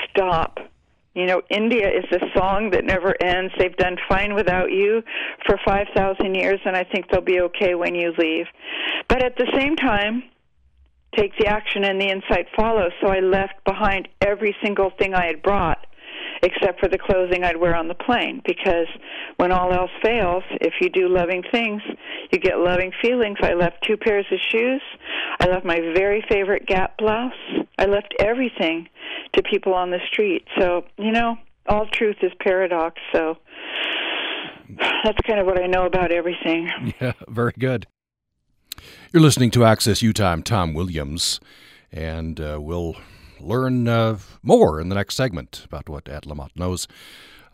[0.09, 0.57] stop
[1.13, 3.53] you know, India is a song that never ends.
[3.57, 5.03] They've done fine without you
[5.45, 8.45] for 5,000 years, and I think they'll be okay when you leave.
[9.07, 10.23] But at the same time,
[11.15, 12.91] take the action and the insight follows.
[13.01, 15.85] So I left behind every single thing I had brought
[16.41, 18.87] except for the clothing I'd wear on the plane because
[19.37, 21.81] when all else fails, if you do loving things,
[22.31, 23.37] you get loving feelings.
[23.41, 24.81] I left two pairs of shoes.
[25.39, 27.31] I left my very favorite Gap blouse.
[27.77, 28.89] I left everything
[29.33, 30.45] to people on the street.
[30.59, 32.99] So, you know, all truth is paradox.
[33.11, 33.37] So
[35.03, 36.69] that's kind of what I know about everything.
[37.01, 37.87] Yeah, very good.
[39.11, 40.31] You're listening to Access Utah.
[40.31, 41.39] I'm Tom Williams,
[41.91, 42.95] and uh, we'll
[43.39, 46.87] learn uh, more in the next segment about what Ed Lamott knows.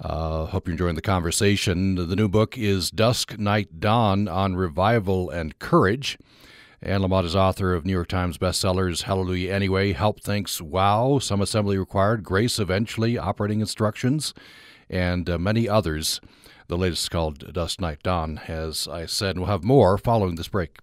[0.02, 1.96] Uh, hope you're enjoying the conversation.
[1.96, 6.18] The new book is Dusk, Night, Dawn on Revival and Courage.
[6.82, 11.42] Anne Lamott is author of New York Times bestsellers Hallelujah Anyway, Help Thanks Wow, Some
[11.42, 14.34] Assembly Required, Grace Eventually, Operating Instructions,
[14.90, 16.22] and uh, many others.
[16.68, 20.48] The latest is called Dusk, Night, Dawn, as I said, we'll have more following this
[20.48, 20.78] break.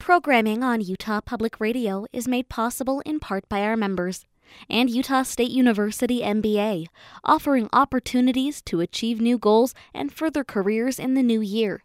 [0.00, 4.24] Programming on Utah Public Radio is made possible in part by our members
[4.68, 6.86] and Utah State University MBA,
[7.22, 11.84] offering opportunities to achieve new goals and further careers in the new year.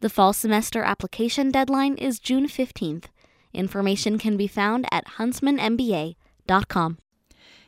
[0.00, 3.04] The fall semester application deadline is June 15th.
[3.52, 6.98] Information can be found at huntsmanmba.com.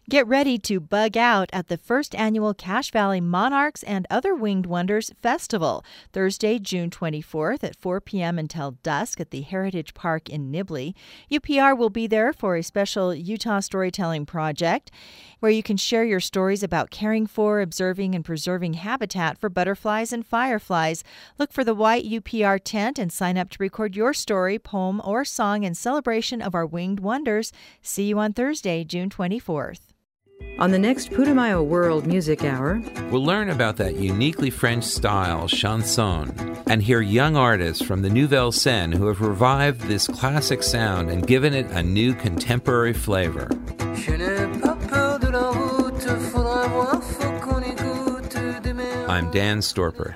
[0.09, 4.65] Get ready to bug out at the first annual Cache Valley Monarchs and Other Winged
[4.65, 8.39] Wonders Festival, Thursday, June 24th at 4 p.m.
[8.39, 10.95] until dusk at the Heritage Park in Nibley.
[11.29, 14.93] UPR will be there for a special Utah storytelling project
[15.47, 20.13] where you can share your stories about caring for, observing, and preserving habitat for butterflies
[20.13, 21.05] and fireflies.
[21.39, 25.25] Look for the white UPR tent and sign up to record your story, poem, or
[25.25, 27.53] song in celebration of our winged wonders.
[27.81, 29.83] See you on Thursday, June 24th.
[30.59, 32.83] On the next Putumayo World Music Hour,
[33.13, 36.35] we'll learn about that uniquely French style, chanson,
[36.67, 41.25] and hear young artists from the Nouvelle Scène who have revived this classic sound and
[41.25, 43.49] given it a new contemporary flavor.
[49.37, 50.15] Dan Storper.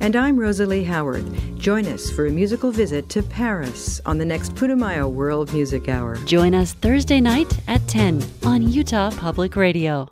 [0.00, 1.26] And I'm Rosalie Howard.
[1.58, 6.16] Join us for a musical visit to Paris on the next Putumayo World Music Hour.
[6.24, 10.08] Join us Thursday night at 10 on Utah Public Radio.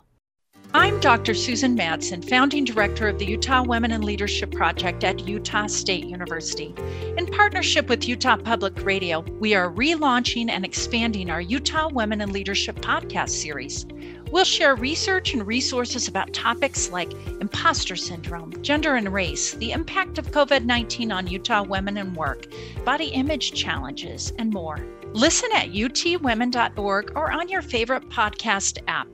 [0.75, 1.33] I'm Dr.
[1.33, 6.75] Susan Madsen, founding director of the Utah Women in Leadership Project at Utah State University.
[7.17, 12.31] In partnership with Utah Public Radio, we are relaunching and expanding our Utah Women in
[12.31, 13.87] Leadership podcast series.
[14.31, 20.17] We'll share research and resources about topics like imposter syndrome, gender and race, the impact
[20.17, 22.47] of COVID 19 on Utah women and work,
[22.85, 24.79] body image challenges, and more.
[25.13, 29.07] Listen at utwomen.org or on your favorite podcast app.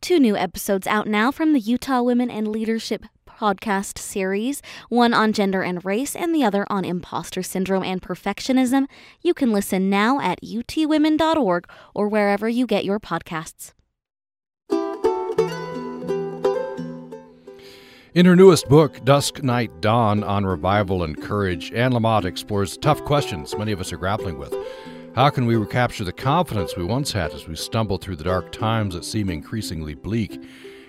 [0.00, 5.32] Two new episodes out now from the Utah Women and Leadership podcast series, one on
[5.32, 8.86] gender and race and the other on imposter syndrome and perfectionism.
[9.22, 13.72] You can listen now at utwomen.org or wherever you get your podcasts.
[18.14, 23.04] In her newest book, Dusk Night Dawn on Revival and Courage, Anne Lamott explores tough
[23.04, 24.54] questions many of us are grappling with.
[25.14, 28.50] How can we recapture the confidence we once had as we stumble through the dark
[28.50, 30.42] times that seem increasingly bleak?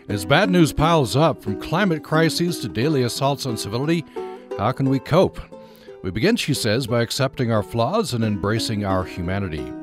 [0.08, 4.06] As bad news piles up, from climate crises to daily assaults on civility,
[4.58, 5.42] how can we cope?
[6.02, 9.74] We begin, she says, by accepting our flaws and embracing our humanity.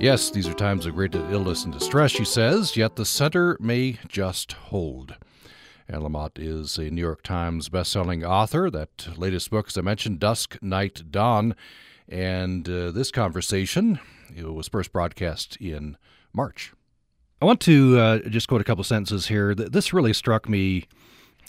[0.00, 3.98] Yes, these are times of great illness and distress, she says, yet the center may
[4.06, 5.16] just hold.
[5.90, 8.70] Anne Lamott is a New York Times bestselling author.
[8.70, 11.54] That latest book, as I mentioned, Dusk, Night, Dawn.
[12.06, 13.98] And uh, this conversation
[14.38, 15.96] was first broadcast in
[16.34, 16.74] March.
[17.40, 19.54] I want to uh, just quote a couple sentences here.
[19.54, 20.86] This really struck me.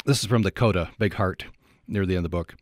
[0.06, 1.46] This is from the Coda, Big Heart,
[1.86, 2.56] near the end of the book.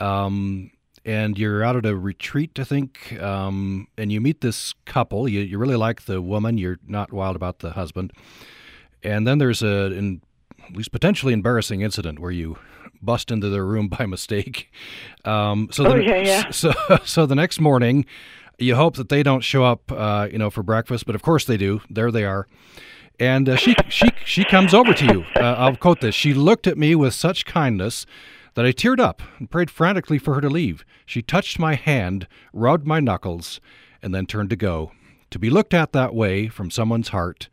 [0.00, 0.72] Um,
[1.04, 5.28] and you're out at a retreat, I think, um, and you meet this couple.
[5.28, 6.58] You, you really like the woman.
[6.58, 8.12] You're not wild about the husband.
[9.04, 10.22] And then there's a, in
[10.68, 12.58] at least potentially embarrassing incident where you
[13.02, 14.72] bust into their room by mistake.
[15.24, 16.50] Um, so, oh, the, yeah, yeah.
[16.50, 16.72] so
[17.04, 18.06] so the next morning,
[18.58, 21.44] you hope that they don't show up, uh, you know, for breakfast, but of course
[21.44, 21.80] they do.
[21.90, 22.46] There they are.
[23.20, 25.24] And uh, she she she comes over to you.
[25.36, 26.14] Uh, I'll quote this.
[26.14, 28.06] She looked at me with such kindness
[28.54, 30.84] that I teared up and prayed frantically for her to leave.
[31.06, 33.60] She touched my hand, rubbed my knuckles,
[34.02, 34.92] and then turned to go.
[35.30, 37.48] To be looked at that way from someone's heart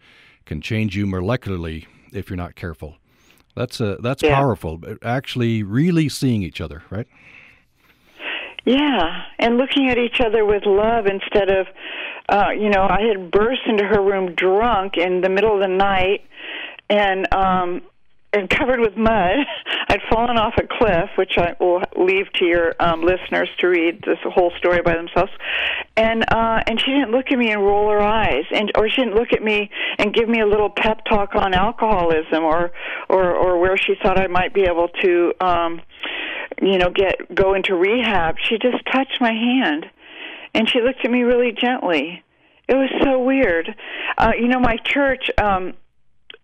[0.46, 2.98] can change you molecularly if you're not careful.
[3.56, 4.36] That's a, that's yeah.
[4.36, 4.80] powerful.
[5.04, 7.08] Actually, really seeing each other, right?
[8.66, 11.68] Yeah, and looking at each other with love instead of,
[12.30, 15.68] uh, you know, I had burst into her room drunk in the middle of the
[15.68, 16.26] night,
[16.90, 17.82] and um,
[18.34, 19.46] and covered with mud.
[19.90, 24.04] I'd fallen off a cliff, which I will leave to your um, listeners to read
[24.06, 25.32] this whole story by themselves.
[25.98, 29.02] And uh, and she didn't look at me and roll her eyes, and or she
[29.02, 32.72] didn't look at me and give me a little pep talk on alcoholism, or
[33.10, 35.82] or or where she thought I might be able to, um,
[36.62, 38.36] you know, get go into rehab.
[38.48, 39.86] She just touched my hand,
[40.54, 42.24] and she looked at me really gently.
[42.68, 43.76] It was so weird.
[44.18, 45.30] Uh, you know, my church.
[45.38, 45.74] Um,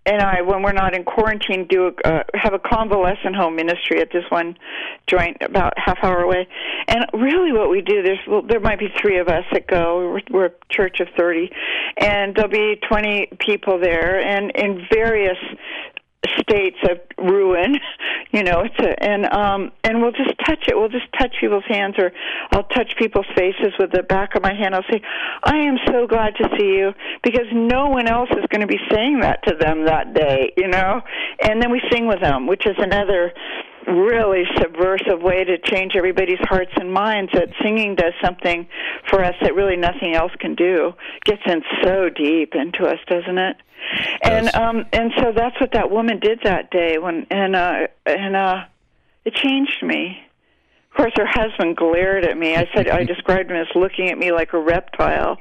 [0.08, 4.00] and I, when we're not in quarantine, do a, uh, have a convalescent home ministry
[4.00, 4.58] at this one
[5.06, 6.48] joint about half hour away.
[6.88, 10.14] And really, what we do there's well, there might be three of us that go.
[10.14, 11.52] We're, we're a church of thirty,
[11.98, 15.38] and there'll be twenty people there, and in various
[16.40, 17.76] states of ruin
[18.32, 20.76] you know it's a and um and we'll just touch it.
[20.76, 22.12] We'll just touch people's hands or
[22.52, 24.76] i'll touch people's faces with the back of my hand.
[24.76, 25.02] I'll say
[25.44, 26.94] i am so glad to see you
[27.24, 30.68] because no one else is going to be saying that to them that day you
[30.68, 31.02] know?
[31.42, 33.32] And then we sing with them which is another
[33.88, 38.68] really subversive way to change everybody's hearts and minds that singing does something
[39.10, 40.92] for us that really nothing else can do.
[41.24, 43.56] Gets in so deep into us doesn't it
[44.24, 48.36] and um and so that's what that woman did that day when and uh and
[48.36, 48.64] uh
[49.26, 50.18] it changed me
[50.92, 52.56] Of course, her husband glared at me.
[52.56, 55.38] I said I described him as looking at me like a reptile,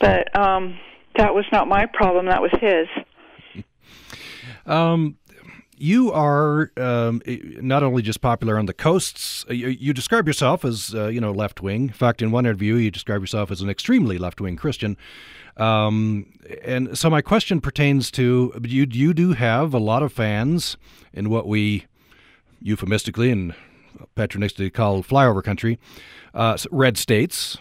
[0.00, 0.78] but um,
[1.16, 2.26] that was not my problem.
[2.26, 2.86] That was his.
[4.66, 5.16] Um,
[5.76, 9.44] you are um, not only just popular on the coasts.
[9.48, 11.82] You, you describe yourself as uh, you know left wing.
[11.82, 14.96] In fact, in one interview, you describe yourself as an extremely left wing Christian.
[15.56, 16.26] Um,
[16.64, 18.86] and so my question pertains to you.
[18.90, 20.76] You do have a lot of fans
[21.12, 21.86] in what we
[22.60, 23.54] euphemistically and
[24.16, 25.78] patronistically call flyover country,
[26.34, 27.58] uh, red states.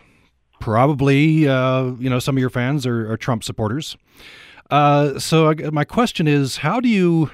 [0.59, 3.97] Probably, uh, you know, some of your fans are, are Trump supporters.
[4.71, 7.29] Uh, so my question is, how do you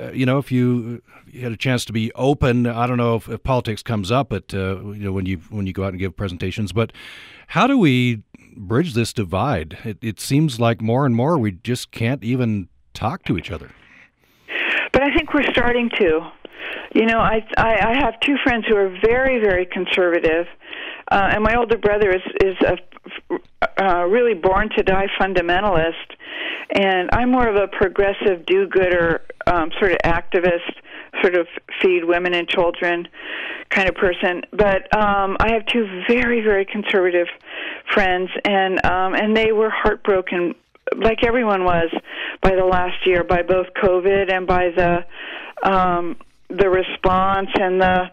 [0.00, 3.16] uh, you know, if you, you, had a chance to be open, I don't know
[3.16, 5.90] if, if politics comes up, but uh, you know, when you when you go out
[5.90, 6.92] and give presentations, but
[7.48, 8.22] how do we
[8.56, 9.78] bridge this divide?
[9.84, 13.70] It, it seems like more and more we just can't even talk to each other.
[14.92, 16.30] But I think we're starting to.
[16.94, 20.46] You know, I I, I have two friends who are very very conservative,
[21.10, 22.78] uh, and my older brother is is a
[23.80, 26.10] uh, really born to die fundamentalist,
[26.70, 30.72] and I'm more of a progressive do-gooder, um, sort of activist,
[31.22, 31.46] sort of
[31.80, 33.08] feed women and children
[33.70, 34.42] kind of person.
[34.52, 37.28] But um, I have two very, very conservative
[37.92, 40.54] friends, and um, and they were heartbroken,
[40.96, 41.90] like everyone was,
[42.42, 45.04] by the last year, by both COVID and by the
[45.68, 46.16] um,
[46.48, 48.10] the response and the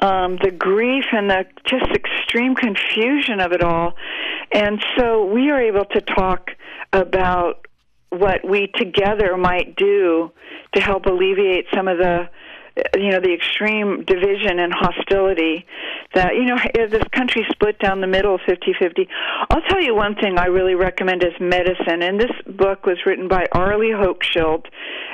[0.00, 3.94] um, the grief and the just extreme confusion of it all.
[4.52, 6.50] And so we are able to talk
[6.92, 7.66] about
[8.10, 10.30] what we together might do
[10.74, 12.28] to help alleviate some of the
[12.96, 15.66] you know the extreme division and hostility
[16.14, 19.08] that you know this country split down the middle 50-50
[19.50, 23.28] i'll tell you one thing i really recommend is medicine and this book was written
[23.28, 24.66] by arlie hochschild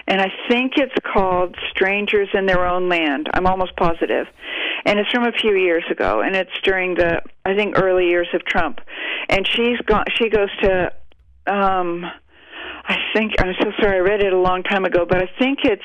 [0.07, 3.29] and i think it's called strangers in their own land.
[3.33, 4.27] I'm almost positive.
[4.87, 8.29] And it's from a few years ago and it's during the i think early years
[8.35, 8.81] of trump.
[9.29, 10.93] And she's got she goes to
[11.47, 12.05] um
[12.87, 13.97] I think I'm so sorry.
[13.97, 15.83] I read it a long time ago, but I think it's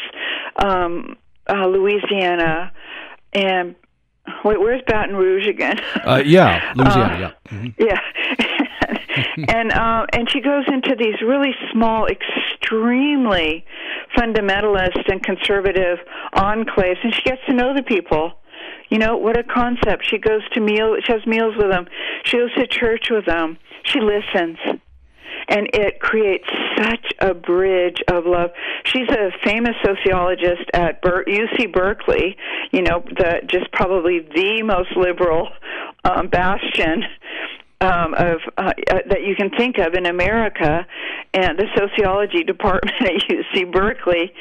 [0.61, 1.15] um
[1.49, 2.71] uh, Louisiana,
[3.33, 3.75] and
[4.43, 5.79] wait, where's Baton Rouge again?
[6.05, 7.13] uh, yeah, Louisiana.
[7.13, 7.31] Uh, yeah.
[7.51, 7.83] Mm-hmm.
[7.83, 9.45] Yeah.
[9.47, 13.65] and uh, and she goes into these really small, extremely
[14.17, 15.99] fundamentalist and conservative
[16.35, 18.33] enclaves, and she gets to know the people.
[18.89, 20.05] You know what a concept.
[20.05, 20.95] She goes to meal.
[21.03, 21.87] She has meals with them.
[22.23, 23.57] She goes to church with them.
[23.83, 24.57] She listens
[25.49, 26.47] and it creates
[26.77, 28.51] such a bridge of love.
[28.85, 32.37] She's a famous sociologist at Ber- UC Berkeley,
[32.71, 35.49] you know, the just probably the most liberal
[36.03, 37.03] um, bastion
[37.81, 40.85] um, of uh, uh, that you can think of in America,
[41.33, 44.31] and the sociology department at UC Berkeley,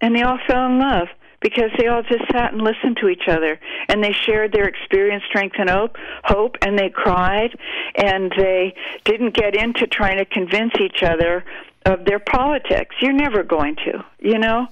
[0.00, 1.08] and they all fell in love
[1.42, 5.24] because they all just sat and listened to each other and they shared their experience,
[5.28, 7.58] strength, and hope, hope and they cried
[7.96, 8.74] and they
[9.04, 11.44] didn't get into trying to convince each other
[11.84, 12.94] of their politics.
[13.00, 14.68] You're never going to, you know?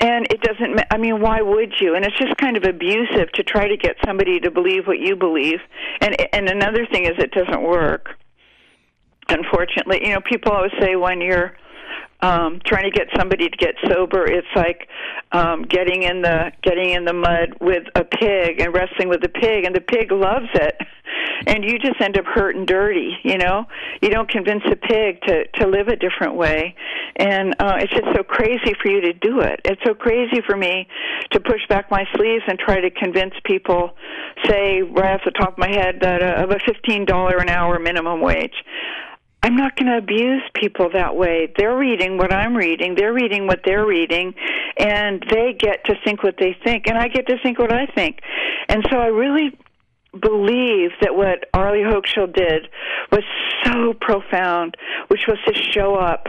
[0.00, 1.94] And it doesn't, I mean, why would you?
[1.94, 5.16] And it's just kind of abusive to try to get somebody to believe what you
[5.16, 5.60] believe.
[6.00, 8.10] And, and another thing is it doesn't work.
[9.28, 11.56] Unfortunately, you know, people always say when you're,
[12.24, 14.88] um trying to get somebody to get sober it's like
[15.32, 19.28] um getting in the getting in the mud with a pig and wrestling with the
[19.28, 20.76] pig and the pig loves it.
[21.46, 23.66] And you just end up hurt and dirty you know?
[24.00, 26.74] You don't convince the pig to to live a different way.
[27.16, 29.60] And uh it's just so crazy for you to do it.
[29.64, 30.88] It's so crazy for me
[31.32, 33.90] to push back my sleeves and try to convince people
[34.48, 37.50] say right off the top of my head that uh, of a fifteen dollar an
[37.50, 38.54] hour minimum wage
[39.44, 41.52] I'm not going to abuse people that way.
[41.58, 44.32] They're reading what I'm reading, they're reading what they're reading,
[44.78, 47.84] and they get to think what they think, and I get to think what I
[47.94, 48.20] think.
[48.70, 49.50] And so I really
[50.18, 52.68] believe that what Arlie Hochschild did
[53.12, 53.22] was
[53.64, 54.78] so profound,
[55.08, 56.26] which was to show up.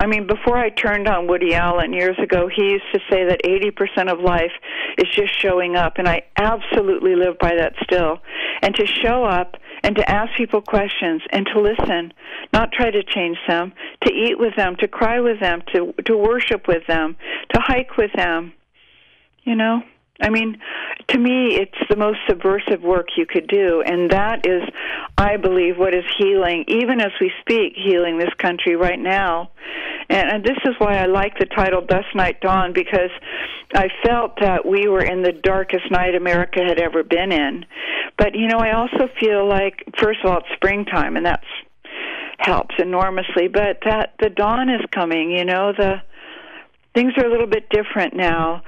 [0.00, 3.42] I mean, before I turned on Woody Allen years ago, he used to say that
[3.44, 4.50] 80% of life
[4.98, 8.18] is just showing up, and I absolutely live by that still.
[8.62, 12.12] And to show up and to ask people questions and to listen,
[12.52, 13.72] not try to change them,
[14.04, 17.16] to eat with them, to cry with them, to to worship with them,
[17.54, 18.52] to hike with them.
[19.44, 19.82] You know?
[20.20, 20.58] I mean,
[21.08, 24.62] to me, it's the most subversive work you could do, and that is,
[25.16, 29.50] I believe, what is healing, even as we speak, healing this country right now.
[30.08, 33.10] And, and this is why I like the title Dusk Night Dawn, because
[33.74, 37.64] I felt that we were in the darkest night America had ever been in.
[38.18, 41.46] But, you know, I also feel like, first of all, it's springtime, and that's
[42.40, 45.96] helps enormously, but that the dawn is coming, you know, the
[46.94, 48.62] things are a little bit different now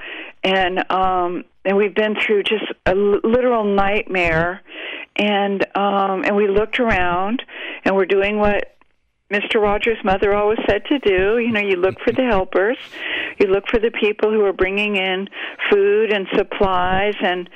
[0.44, 4.62] and um and we've been through just a literal nightmare.
[5.16, 7.42] And um and we looked around
[7.84, 8.76] and we're doing what
[9.32, 9.60] Mr.
[9.60, 11.38] Rogers' mother always said to do.
[11.38, 12.76] You know, you look for the helpers,
[13.38, 15.28] you look for the people who are bringing in
[15.70, 17.48] food and supplies and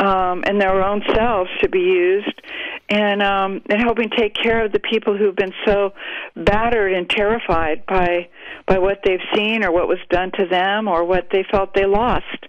[0.00, 2.40] um, and their own selves to be used,
[2.88, 5.92] and um, and helping take care of the people who've been so
[6.34, 8.28] battered and terrified by
[8.66, 11.86] by what they've seen or what was done to them or what they felt they
[11.86, 12.46] lost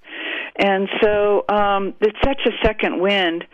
[0.60, 3.46] and so um, it's such a second wind,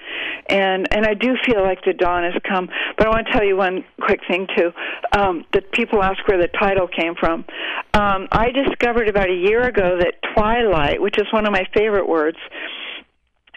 [0.49, 2.67] and and I do feel like the dawn has come.
[2.97, 4.71] But I want to tell you one quick thing too.
[5.17, 7.45] Um, that people ask where the title came from.
[7.93, 12.09] Um, I discovered about a year ago that twilight, which is one of my favorite
[12.09, 12.37] words,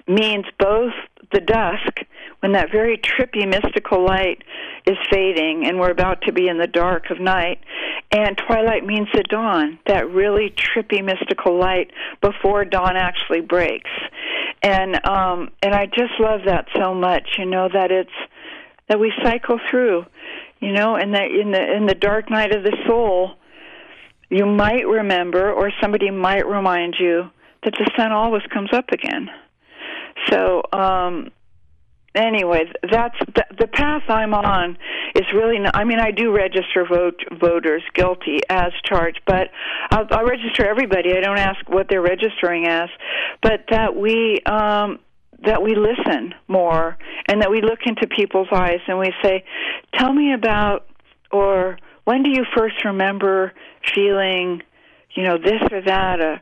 [0.07, 0.93] means both
[1.33, 2.01] the dusk
[2.41, 4.43] when that very trippy mystical light
[4.87, 7.59] is fading and we're about to be in the dark of night
[8.11, 11.91] and twilight means the dawn that really trippy mystical light
[12.23, 13.91] before dawn actually breaks.
[14.63, 18.11] And um and i just love that so much you know that it's
[18.89, 20.05] that we cycle through
[20.59, 23.37] you know and that in the in the dark night of the soul
[24.31, 27.31] you might remember or somebody might remind you
[27.63, 29.31] that the sun always comes up again.
[30.29, 31.31] So um
[32.19, 34.77] anyway, that's the, the path I'm on
[35.15, 35.59] is really.
[35.59, 39.49] Not, I mean, I do register vote voters guilty as charged, but
[39.91, 41.17] I'll, I'll register everybody.
[41.17, 42.89] I don't ask what they're registering as,
[43.43, 44.99] but that we um,
[45.45, 49.45] that we listen more and that we look into people's eyes and we say,
[49.95, 50.87] "Tell me about,"
[51.31, 53.53] or "When do you first remember
[53.95, 54.63] feeling?"
[55.19, 56.37] You know this or that uh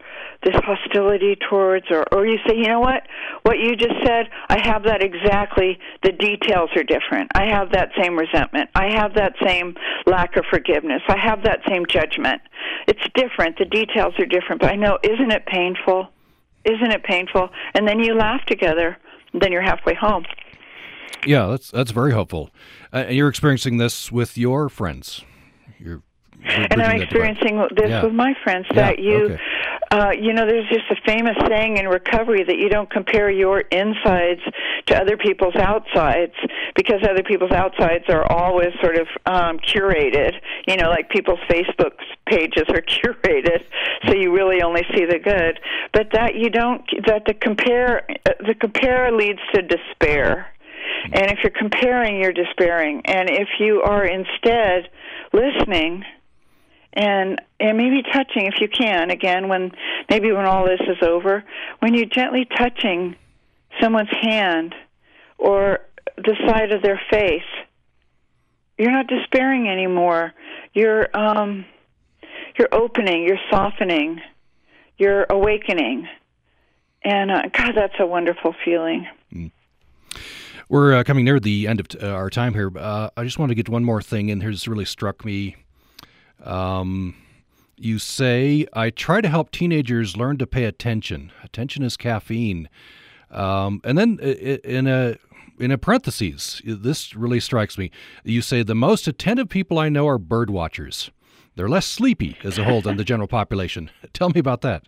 [0.44, 3.04] this hostility towards or or you say you know what?
[3.42, 7.30] What you just said i have that exactly the details are different.
[7.34, 8.68] I have that same resentment.
[8.74, 11.00] I have that same lack of forgiveness.
[11.08, 12.42] I have that same judgment.
[12.86, 13.56] It's different.
[13.58, 14.60] The details are different.
[14.60, 16.08] But i know isn't it painful?
[16.66, 17.48] Isn't it painful?
[17.72, 18.98] And then you laugh together
[19.32, 20.26] then you're halfway home.
[21.26, 22.50] Yeah that's that's very helpful.
[22.92, 25.24] Uh, and you're experiencing this with your friends
[25.78, 26.02] you're
[26.44, 28.04] and I'm experiencing this yeah.
[28.04, 29.10] with my friends that yeah.
[29.10, 29.40] you okay.
[29.90, 33.60] uh you know there's just a famous saying in recovery that you don't compare your
[33.60, 34.40] insides
[34.86, 36.34] to other people's outsides
[36.74, 40.32] because other people's outsides are always sort of um curated
[40.66, 41.92] you know like people's Facebook
[42.26, 43.64] pages are curated
[44.06, 45.58] so you really only see the good
[45.92, 48.06] but that you don't that the compare
[48.46, 50.46] the compare leads to despair
[51.04, 54.88] and if you're comparing you're despairing and if you are instead
[55.32, 56.04] listening
[56.96, 59.70] and and maybe touching if you can again when
[60.10, 61.44] maybe when all this is over
[61.80, 63.14] when you're gently touching
[63.80, 64.74] someone's hand
[65.38, 65.80] or
[66.16, 67.42] the side of their face
[68.78, 70.32] you're not despairing anymore
[70.72, 71.64] you're um
[72.58, 74.20] you're opening you're softening
[74.96, 76.08] you're awakening
[77.02, 79.50] and uh, god that's a wonderful feeling mm.
[80.70, 82.72] we're uh, coming near the end of t- uh, our time here.
[82.74, 84.50] Uh, I just want to get one more thing in here.
[84.50, 85.56] This really struck me
[86.44, 87.14] um,
[87.76, 91.32] you say, I try to help teenagers learn to pay attention.
[91.44, 92.68] Attention is caffeine.
[93.30, 95.16] Um, and then in a
[95.58, 97.90] in a parentheses, this really strikes me.
[98.24, 101.10] You say the most attentive people I know are bird watchers.
[101.54, 103.90] They're less sleepy as a whole than the general population.
[104.12, 104.84] Tell me about that.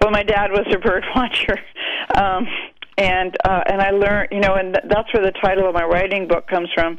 [0.00, 1.58] Well, my dad was a bird watcher.
[2.16, 2.46] Um,
[2.96, 6.28] and uh, and I learned, you know, and that's where the title of my writing
[6.28, 6.98] book comes from,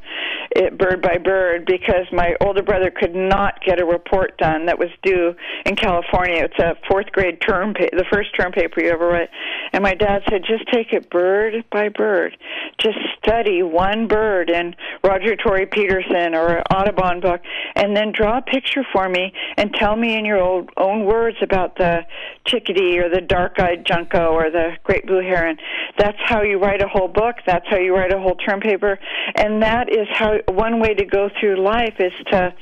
[0.55, 4.79] it, Bird by Bird, because my older brother could not get a report done that
[4.79, 5.35] was due
[5.65, 6.43] in California.
[6.43, 9.29] It's a fourth grade term, pa- the first term paper you ever write,
[9.73, 12.37] and my dad said, just take it bird by bird,
[12.79, 17.41] just study one bird in Roger Tory Peterson or an Audubon book,
[17.75, 21.37] and then draw a picture for me and tell me in your old, own words
[21.41, 22.01] about the
[22.45, 25.57] chickadee or the dark-eyed junco or the great blue heron
[25.97, 27.37] that's how you write a whole book.
[27.45, 28.99] That's how you write a whole term paper.
[29.35, 32.53] And that is how one way to go through life is to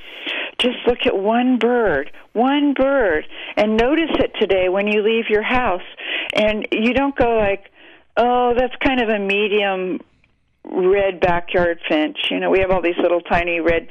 [0.60, 3.26] just look at one bird, one bird,
[3.58, 5.82] and notice it today when you leave your house.
[6.34, 7.72] And you don't go like,
[8.18, 10.00] oh, that's kind of a medium
[10.64, 12.18] red backyard finch.
[12.32, 13.90] You know, we have all these little tiny red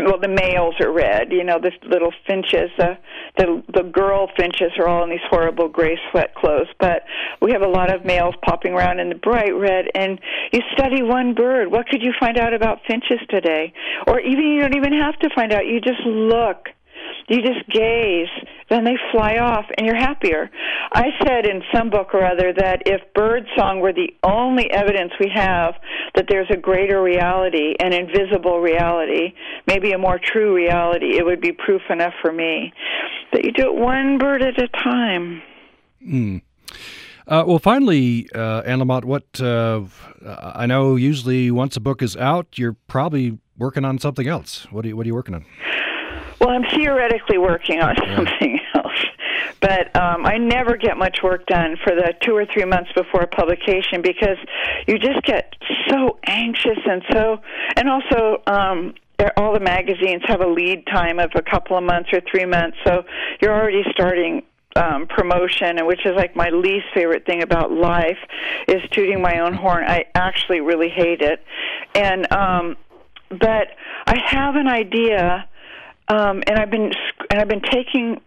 [0.00, 2.96] well the males are red you know the little finches the
[3.36, 6.68] the the girl finches are all in these horrible gray sweat clothes.
[6.80, 7.02] But
[7.40, 10.18] we have a lot of males popping around in the bright red and
[10.52, 11.70] you study one bird.
[11.70, 13.72] What could you find out about finches today?
[14.06, 15.66] Or even you don't even have to find out.
[15.66, 16.68] You just look
[17.28, 18.28] you just gaze,
[18.70, 20.50] then they fly off, and you're happier.
[20.92, 25.12] I said in some book or other that if bird song were the only evidence
[25.18, 25.74] we have
[26.14, 29.34] that there's a greater reality, an invisible reality,
[29.66, 32.72] maybe a more true reality, it would be proof enough for me.
[33.32, 35.42] That you do it one bird at a time.
[36.06, 36.42] Mm.
[37.26, 39.82] Uh, well, finally, uh, Lamott, what uh,
[40.24, 44.66] I know usually once a book is out, you're probably working on something else.
[44.70, 45.44] What are you What are you working on?
[46.40, 49.04] Well, I'm theoretically working on something else,
[49.60, 53.26] but um, I never get much work done for the two or three months before
[53.26, 54.36] publication because
[54.86, 55.54] you just get
[55.88, 57.38] so anxious and so,
[57.76, 58.42] and also.
[58.46, 58.94] Um,
[59.38, 62.76] all the magazines have a lead time of a couple of months or three months,
[62.84, 63.02] so
[63.40, 64.42] you're already starting
[64.76, 68.18] um, promotion, and which is like my least favorite thing about life,
[68.68, 69.84] is tooting my own horn.
[69.84, 71.42] I actually really hate it,
[71.94, 72.76] and um,
[73.30, 73.68] but
[74.06, 75.48] I have an idea
[76.08, 76.92] um, and I've been
[77.30, 78.20] and I've been taking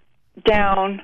[0.46, 1.02] down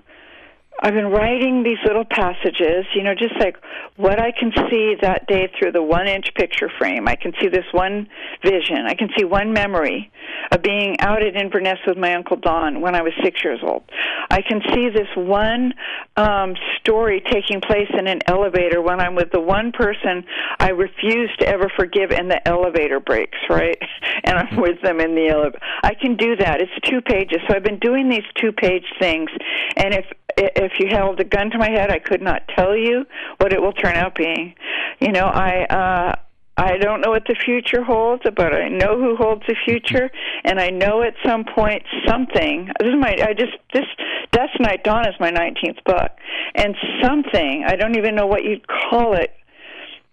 [0.82, 3.56] I've been writing these little passages, you know, just like
[3.96, 7.08] what I can see that day through the one inch picture frame.
[7.08, 8.10] I can see this one
[8.44, 8.86] vision.
[8.86, 10.12] I can see one memory
[10.52, 13.84] of being out at Inverness with my Uncle Don when I was six years old.
[14.30, 15.74] I can see this one
[16.18, 20.26] um, story taking place in an elevator when I'm with the one person
[20.60, 23.78] I refuse to ever forgive and the elevator breaks, right?
[24.24, 25.60] And I'm with them in the elevator.
[25.84, 26.60] I can do that.
[26.60, 27.38] It's two pages.
[27.48, 29.30] So I've been doing these two page things.
[29.76, 30.06] And if
[30.38, 33.06] if you held a gun to my head, I could not tell you
[33.38, 34.56] what it will turn out being.
[35.00, 36.16] You know, I uh
[36.58, 40.10] I don't know what the future holds, but I know who holds the future,
[40.46, 42.72] and I know at some point something.
[42.80, 43.16] This is my.
[43.22, 43.86] I just this
[44.32, 46.12] Dusk Night Dawn is my nineteenth book,
[46.56, 49.36] and something I don't even know what you'd call it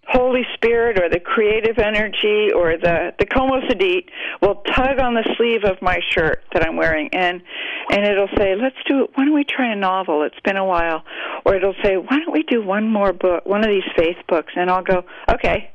[0.07, 4.09] Holy Spirit or the creative energy or the the Como Sedit
[4.41, 7.41] will tug on the sleeve of my shirt that I'm wearing and
[7.89, 9.05] and it'll say, "Let's do.
[9.05, 10.23] It why don't we try a novel?
[10.23, 11.03] It's been a while."
[11.45, 14.53] Or it'll say, "Why don't we do one more book, one of these faith books?"
[14.55, 15.69] And I'll go, "Okay,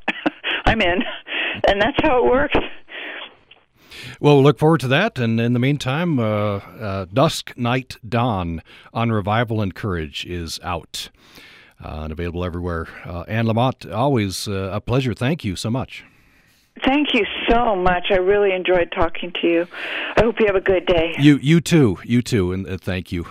[0.65, 1.03] I'm in,"
[1.67, 2.57] and that's how it works.
[4.19, 5.17] Well, we'll look forward to that.
[5.17, 8.61] And in the meantime, uh, uh, Dusk, Night, Dawn
[8.93, 11.09] on Revival and Courage is out
[11.83, 12.87] uh, and available everywhere.
[13.05, 15.13] Uh, Anne Lamott, always uh, a pleasure.
[15.13, 16.03] Thank you so much.
[16.85, 18.07] Thank you so much.
[18.09, 19.67] I really enjoyed talking to you.
[20.15, 21.13] I hope you have a good day.
[21.19, 21.97] You, you too.
[22.03, 22.53] You too.
[22.53, 23.25] And uh, thank you.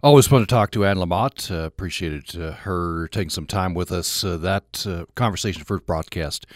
[0.00, 1.50] Always fun to talk to Anne Lamott.
[1.50, 4.22] Uh, appreciated uh, her taking some time with us.
[4.22, 6.46] Uh, that uh, conversation first broadcast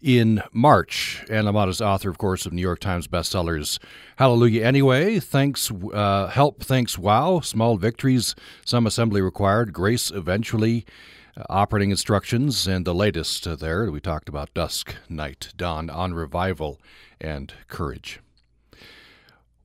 [0.00, 1.22] in March.
[1.28, 3.78] Anne Lamott is author, of course, of New York Times bestsellers
[4.16, 8.34] Hallelujah Anyway, Thanks, uh, Help, Thanks, Wow, Small Victories,
[8.64, 10.86] Some Assembly Required, Grace Eventually,
[11.36, 16.80] uh, Operating Instructions, and the latest there we talked about Dusk, Night, Dawn, On Revival,
[17.20, 18.20] and Courage.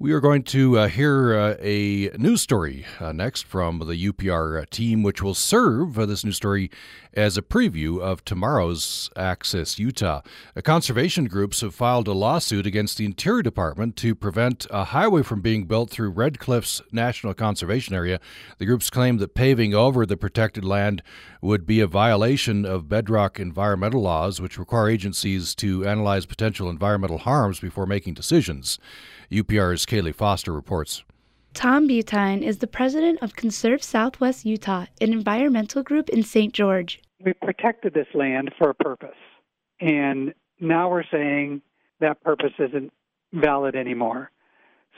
[0.01, 4.59] We are going to uh, hear uh, a news story uh, next from the UPR
[4.59, 6.71] uh, team, which will serve uh, this news story
[7.13, 10.21] as a preview of tomorrow's Access Utah.
[10.55, 15.21] Uh, conservation groups have filed a lawsuit against the Interior Department to prevent a highway
[15.21, 18.19] from being built through Red Cliffs National Conservation Area.
[18.57, 21.03] The groups claim that paving over the protected land
[21.43, 27.19] would be a violation of bedrock environmental laws, which require agencies to analyze potential environmental
[27.19, 28.79] harms before making decisions.
[29.31, 31.03] UPR's Kaylee Foster reports.
[31.53, 36.53] Tom Butine is the president of Conserve Southwest Utah, an environmental group in St.
[36.53, 37.01] George.
[37.23, 39.09] We protected this land for a purpose,
[39.79, 41.61] and now we're saying
[42.01, 42.91] that purpose isn't
[43.31, 44.31] valid anymore.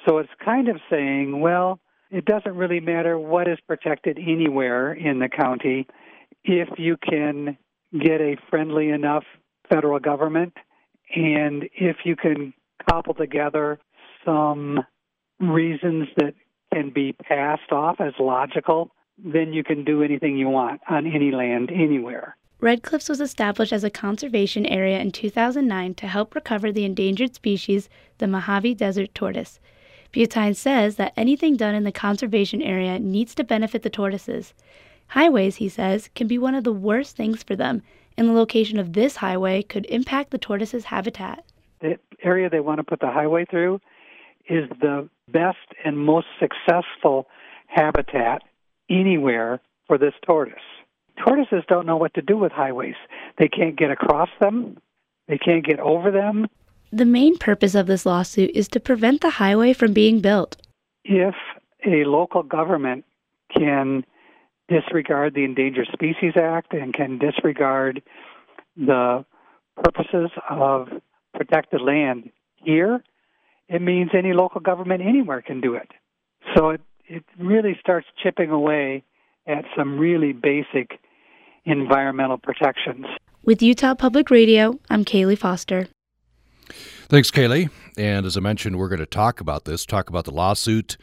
[0.08, 1.80] So it's kind of saying, well,
[2.10, 5.88] it doesn't really matter what is protected anywhere in the county
[6.44, 7.58] if you can
[8.00, 9.24] get a friendly enough
[9.70, 10.54] federal government
[11.16, 12.54] and if you can
[12.90, 13.80] cobble together
[14.26, 14.86] some
[15.40, 16.34] reasons that
[16.74, 21.32] can be passed off as logical, then you can do anything you want on any
[21.32, 22.36] land anywhere.
[22.60, 27.36] Red Cliffs was established as a conservation area in 2009 to help recover the endangered
[27.36, 29.60] species, the Mojave Desert tortoise.
[30.14, 34.54] Butine says that anything done in the conservation area needs to benefit the tortoises.
[35.08, 37.82] Highways, he says, can be one of the worst things for them,
[38.18, 41.44] and the location of this highway could impact the tortoise's habitat.
[41.82, 43.82] The area they want to put the highway through
[44.48, 47.28] is the best and most successful
[47.68, 48.44] habitat
[48.90, 50.56] anywhere for this tortoise.
[51.18, 52.96] Tortoises don't know what to do with highways.
[53.38, 54.78] They can't get across them,
[55.28, 56.48] they can't get over them.
[56.92, 60.58] The main purpose of this lawsuit is to prevent the highway from being built.
[61.04, 61.36] If
[61.86, 63.06] a local government
[63.56, 64.06] can
[64.68, 68.02] disregard the Endangered Species Act and can disregard
[68.78, 69.26] the
[69.84, 70.90] purposes of
[71.34, 73.04] protected land here,
[73.70, 75.90] it means any local government anywhere can do it.
[76.56, 79.04] So it, it really starts chipping away
[79.48, 81.00] at some really basic
[81.66, 83.06] environmental protections.
[83.44, 85.88] With Utah Public Radio, I'm Kaylee Foster.
[86.70, 87.70] Thanks, Kaylee.
[87.98, 90.98] And as I mentioned, we're going to talk about this, talk about the lawsuit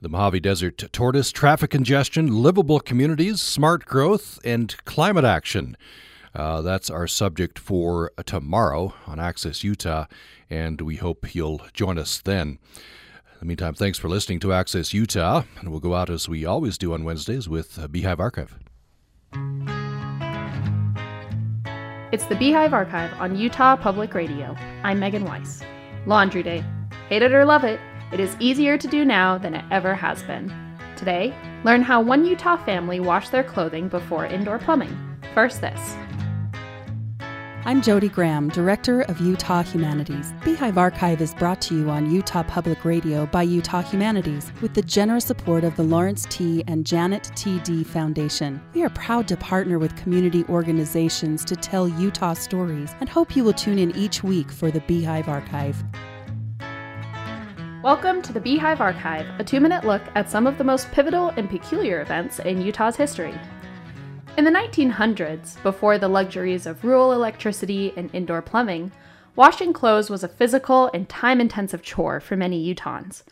[0.00, 5.76] The Mojave Desert tortoise, traffic congestion, livable communities, smart growth, and climate action.
[6.34, 10.06] Uh, that's our subject for tomorrow on Access Utah,
[10.50, 12.58] and we hope you'll join us then.
[13.32, 16.44] In the meantime, thanks for listening to Access Utah, and we'll go out as we
[16.44, 18.58] always do on Wednesdays with Beehive Archive.
[22.12, 24.56] It's the Beehive Archive on Utah Public Radio.
[24.82, 25.62] I'm Megan Weiss.
[26.06, 26.64] Laundry Day.
[27.08, 27.80] Hate it or love it,
[28.12, 30.52] it is easier to do now than it ever has been.
[30.96, 35.13] Today, learn how one Utah family washed their clothing before indoor plumbing.
[35.34, 35.96] First, this.
[37.64, 40.32] I'm Jody Graham, Director of Utah Humanities.
[40.44, 44.82] Beehive Archive is brought to you on Utah Public Radio by Utah Humanities with the
[44.82, 46.62] generous support of the Lawrence T.
[46.68, 47.58] and Janet T.
[47.60, 48.62] Dee Foundation.
[48.74, 53.42] We are proud to partner with community organizations to tell Utah stories and hope you
[53.42, 55.82] will tune in each week for the Beehive Archive.
[57.82, 61.30] Welcome to the Beehive Archive, a two minute look at some of the most pivotal
[61.30, 63.34] and peculiar events in Utah's history.
[64.36, 68.90] In the 1900s, before the luxuries of rural electricity and indoor plumbing,
[69.36, 73.22] washing clothes was a physical and time intensive chore for many Utahns.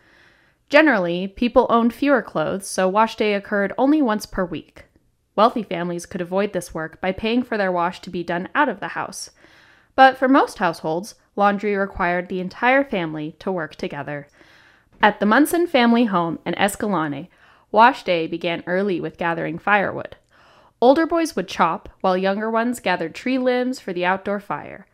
[0.69, 4.85] Generally, people owned fewer clothes, so wash day occurred only once per week.
[5.35, 8.69] Wealthy families could avoid this work by paying for their wash to be done out
[8.69, 9.31] of the house.
[9.97, 14.29] But for most households, laundry required the entire family to work together.
[15.03, 17.29] At the Munson family home in Escalante,
[17.73, 20.15] wash day began early with gathering firewood.
[20.83, 24.85] Older boys would chop, while younger ones gathered tree limbs for the outdoor fire.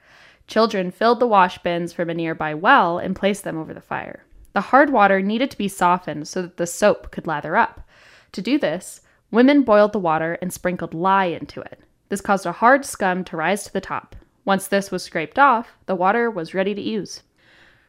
[0.47, 4.27] Children filled the wash bins from a nearby well and placed them over the fire.
[4.53, 7.89] The hard water needed to be softened so that the soap could lather up.
[8.33, 11.81] To do this, women boiled the water and sprinkled lye into it.
[12.11, 14.15] This caused a hard scum to rise to the top.
[14.45, 17.23] Once this was scraped off, the water was ready to use.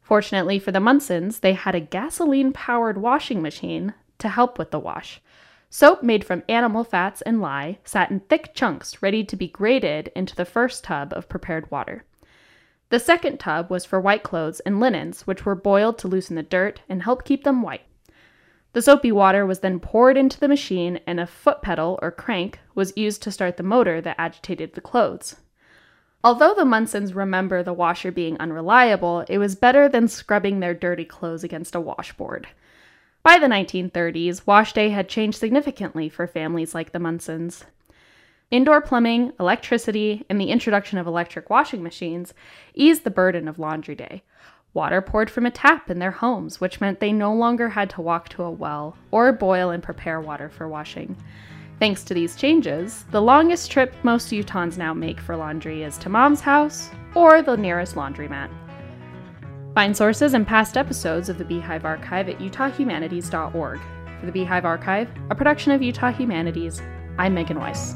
[0.02, 4.80] Fortunately for the Munsons, they had a gasoline powered washing machine to help with the
[4.80, 5.22] wash.
[5.72, 10.12] Soap made from animal fats and lye sat in thick chunks ready to be grated
[10.16, 12.04] into the first tub of prepared water.
[12.90, 16.44] The second tub was for white clothes and linens, which were boiled to loosen the
[16.44, 17.84] dirt and help keep them white.
[18.74, 22.60] The soapy water was then poured into the machine, and a foot pedal or crank
[22.74, 25.36] was used to start the motor that agitated the clothes.
[26.24, 31.06] Although the Munsons remember the washer being unreliable, it was better than scrubbing their dirty
[31.06, 32.48] clothes against a washboard.
[33.22, 37.66] By the 1930s, wash day had changed significantly for families like the Munsons.
[38.50, 42.34] Indoor plumbing, electricity, and the introduction of electric washing machines
[42.74, 44.24] eased the burden of laundry day.
[44.74, 48.02] Water poured from a tap in their homes, which meant they no longer had to
[48.02, 51.16] walk to a well or boil and prepare water for washing.
[51.80, 56.10] Thanks to these changes, the longest trip most Utahns now make for laundry is to
[56.10, 58.50] mom's house or the nearest laundromat.
[59.76, 63.80] Find sources and past episodes of the Beehive Archive at utahhumanities.org.
[64.20, 66.82] For the Beehive Archive, a production of Utah Humanities,
[67.18, 67.96] I'm Megan Weiss.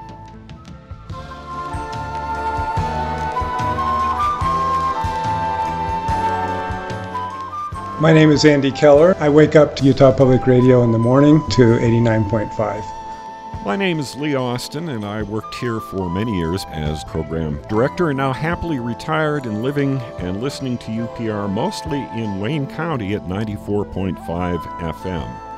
[8.01, 9.15] My name is Andy Keller.
[9.19, 13.63] I wake up to Utah Public Radio in the morning to 89.5.
[13.63, 18.09] My name is Lee Austin, and I worked here for many years as program director
[18.09, 23.27] and now happily retired and living and listening to UPR mostly in Wayne County at
[23.27, 25.50] 94.5 FM.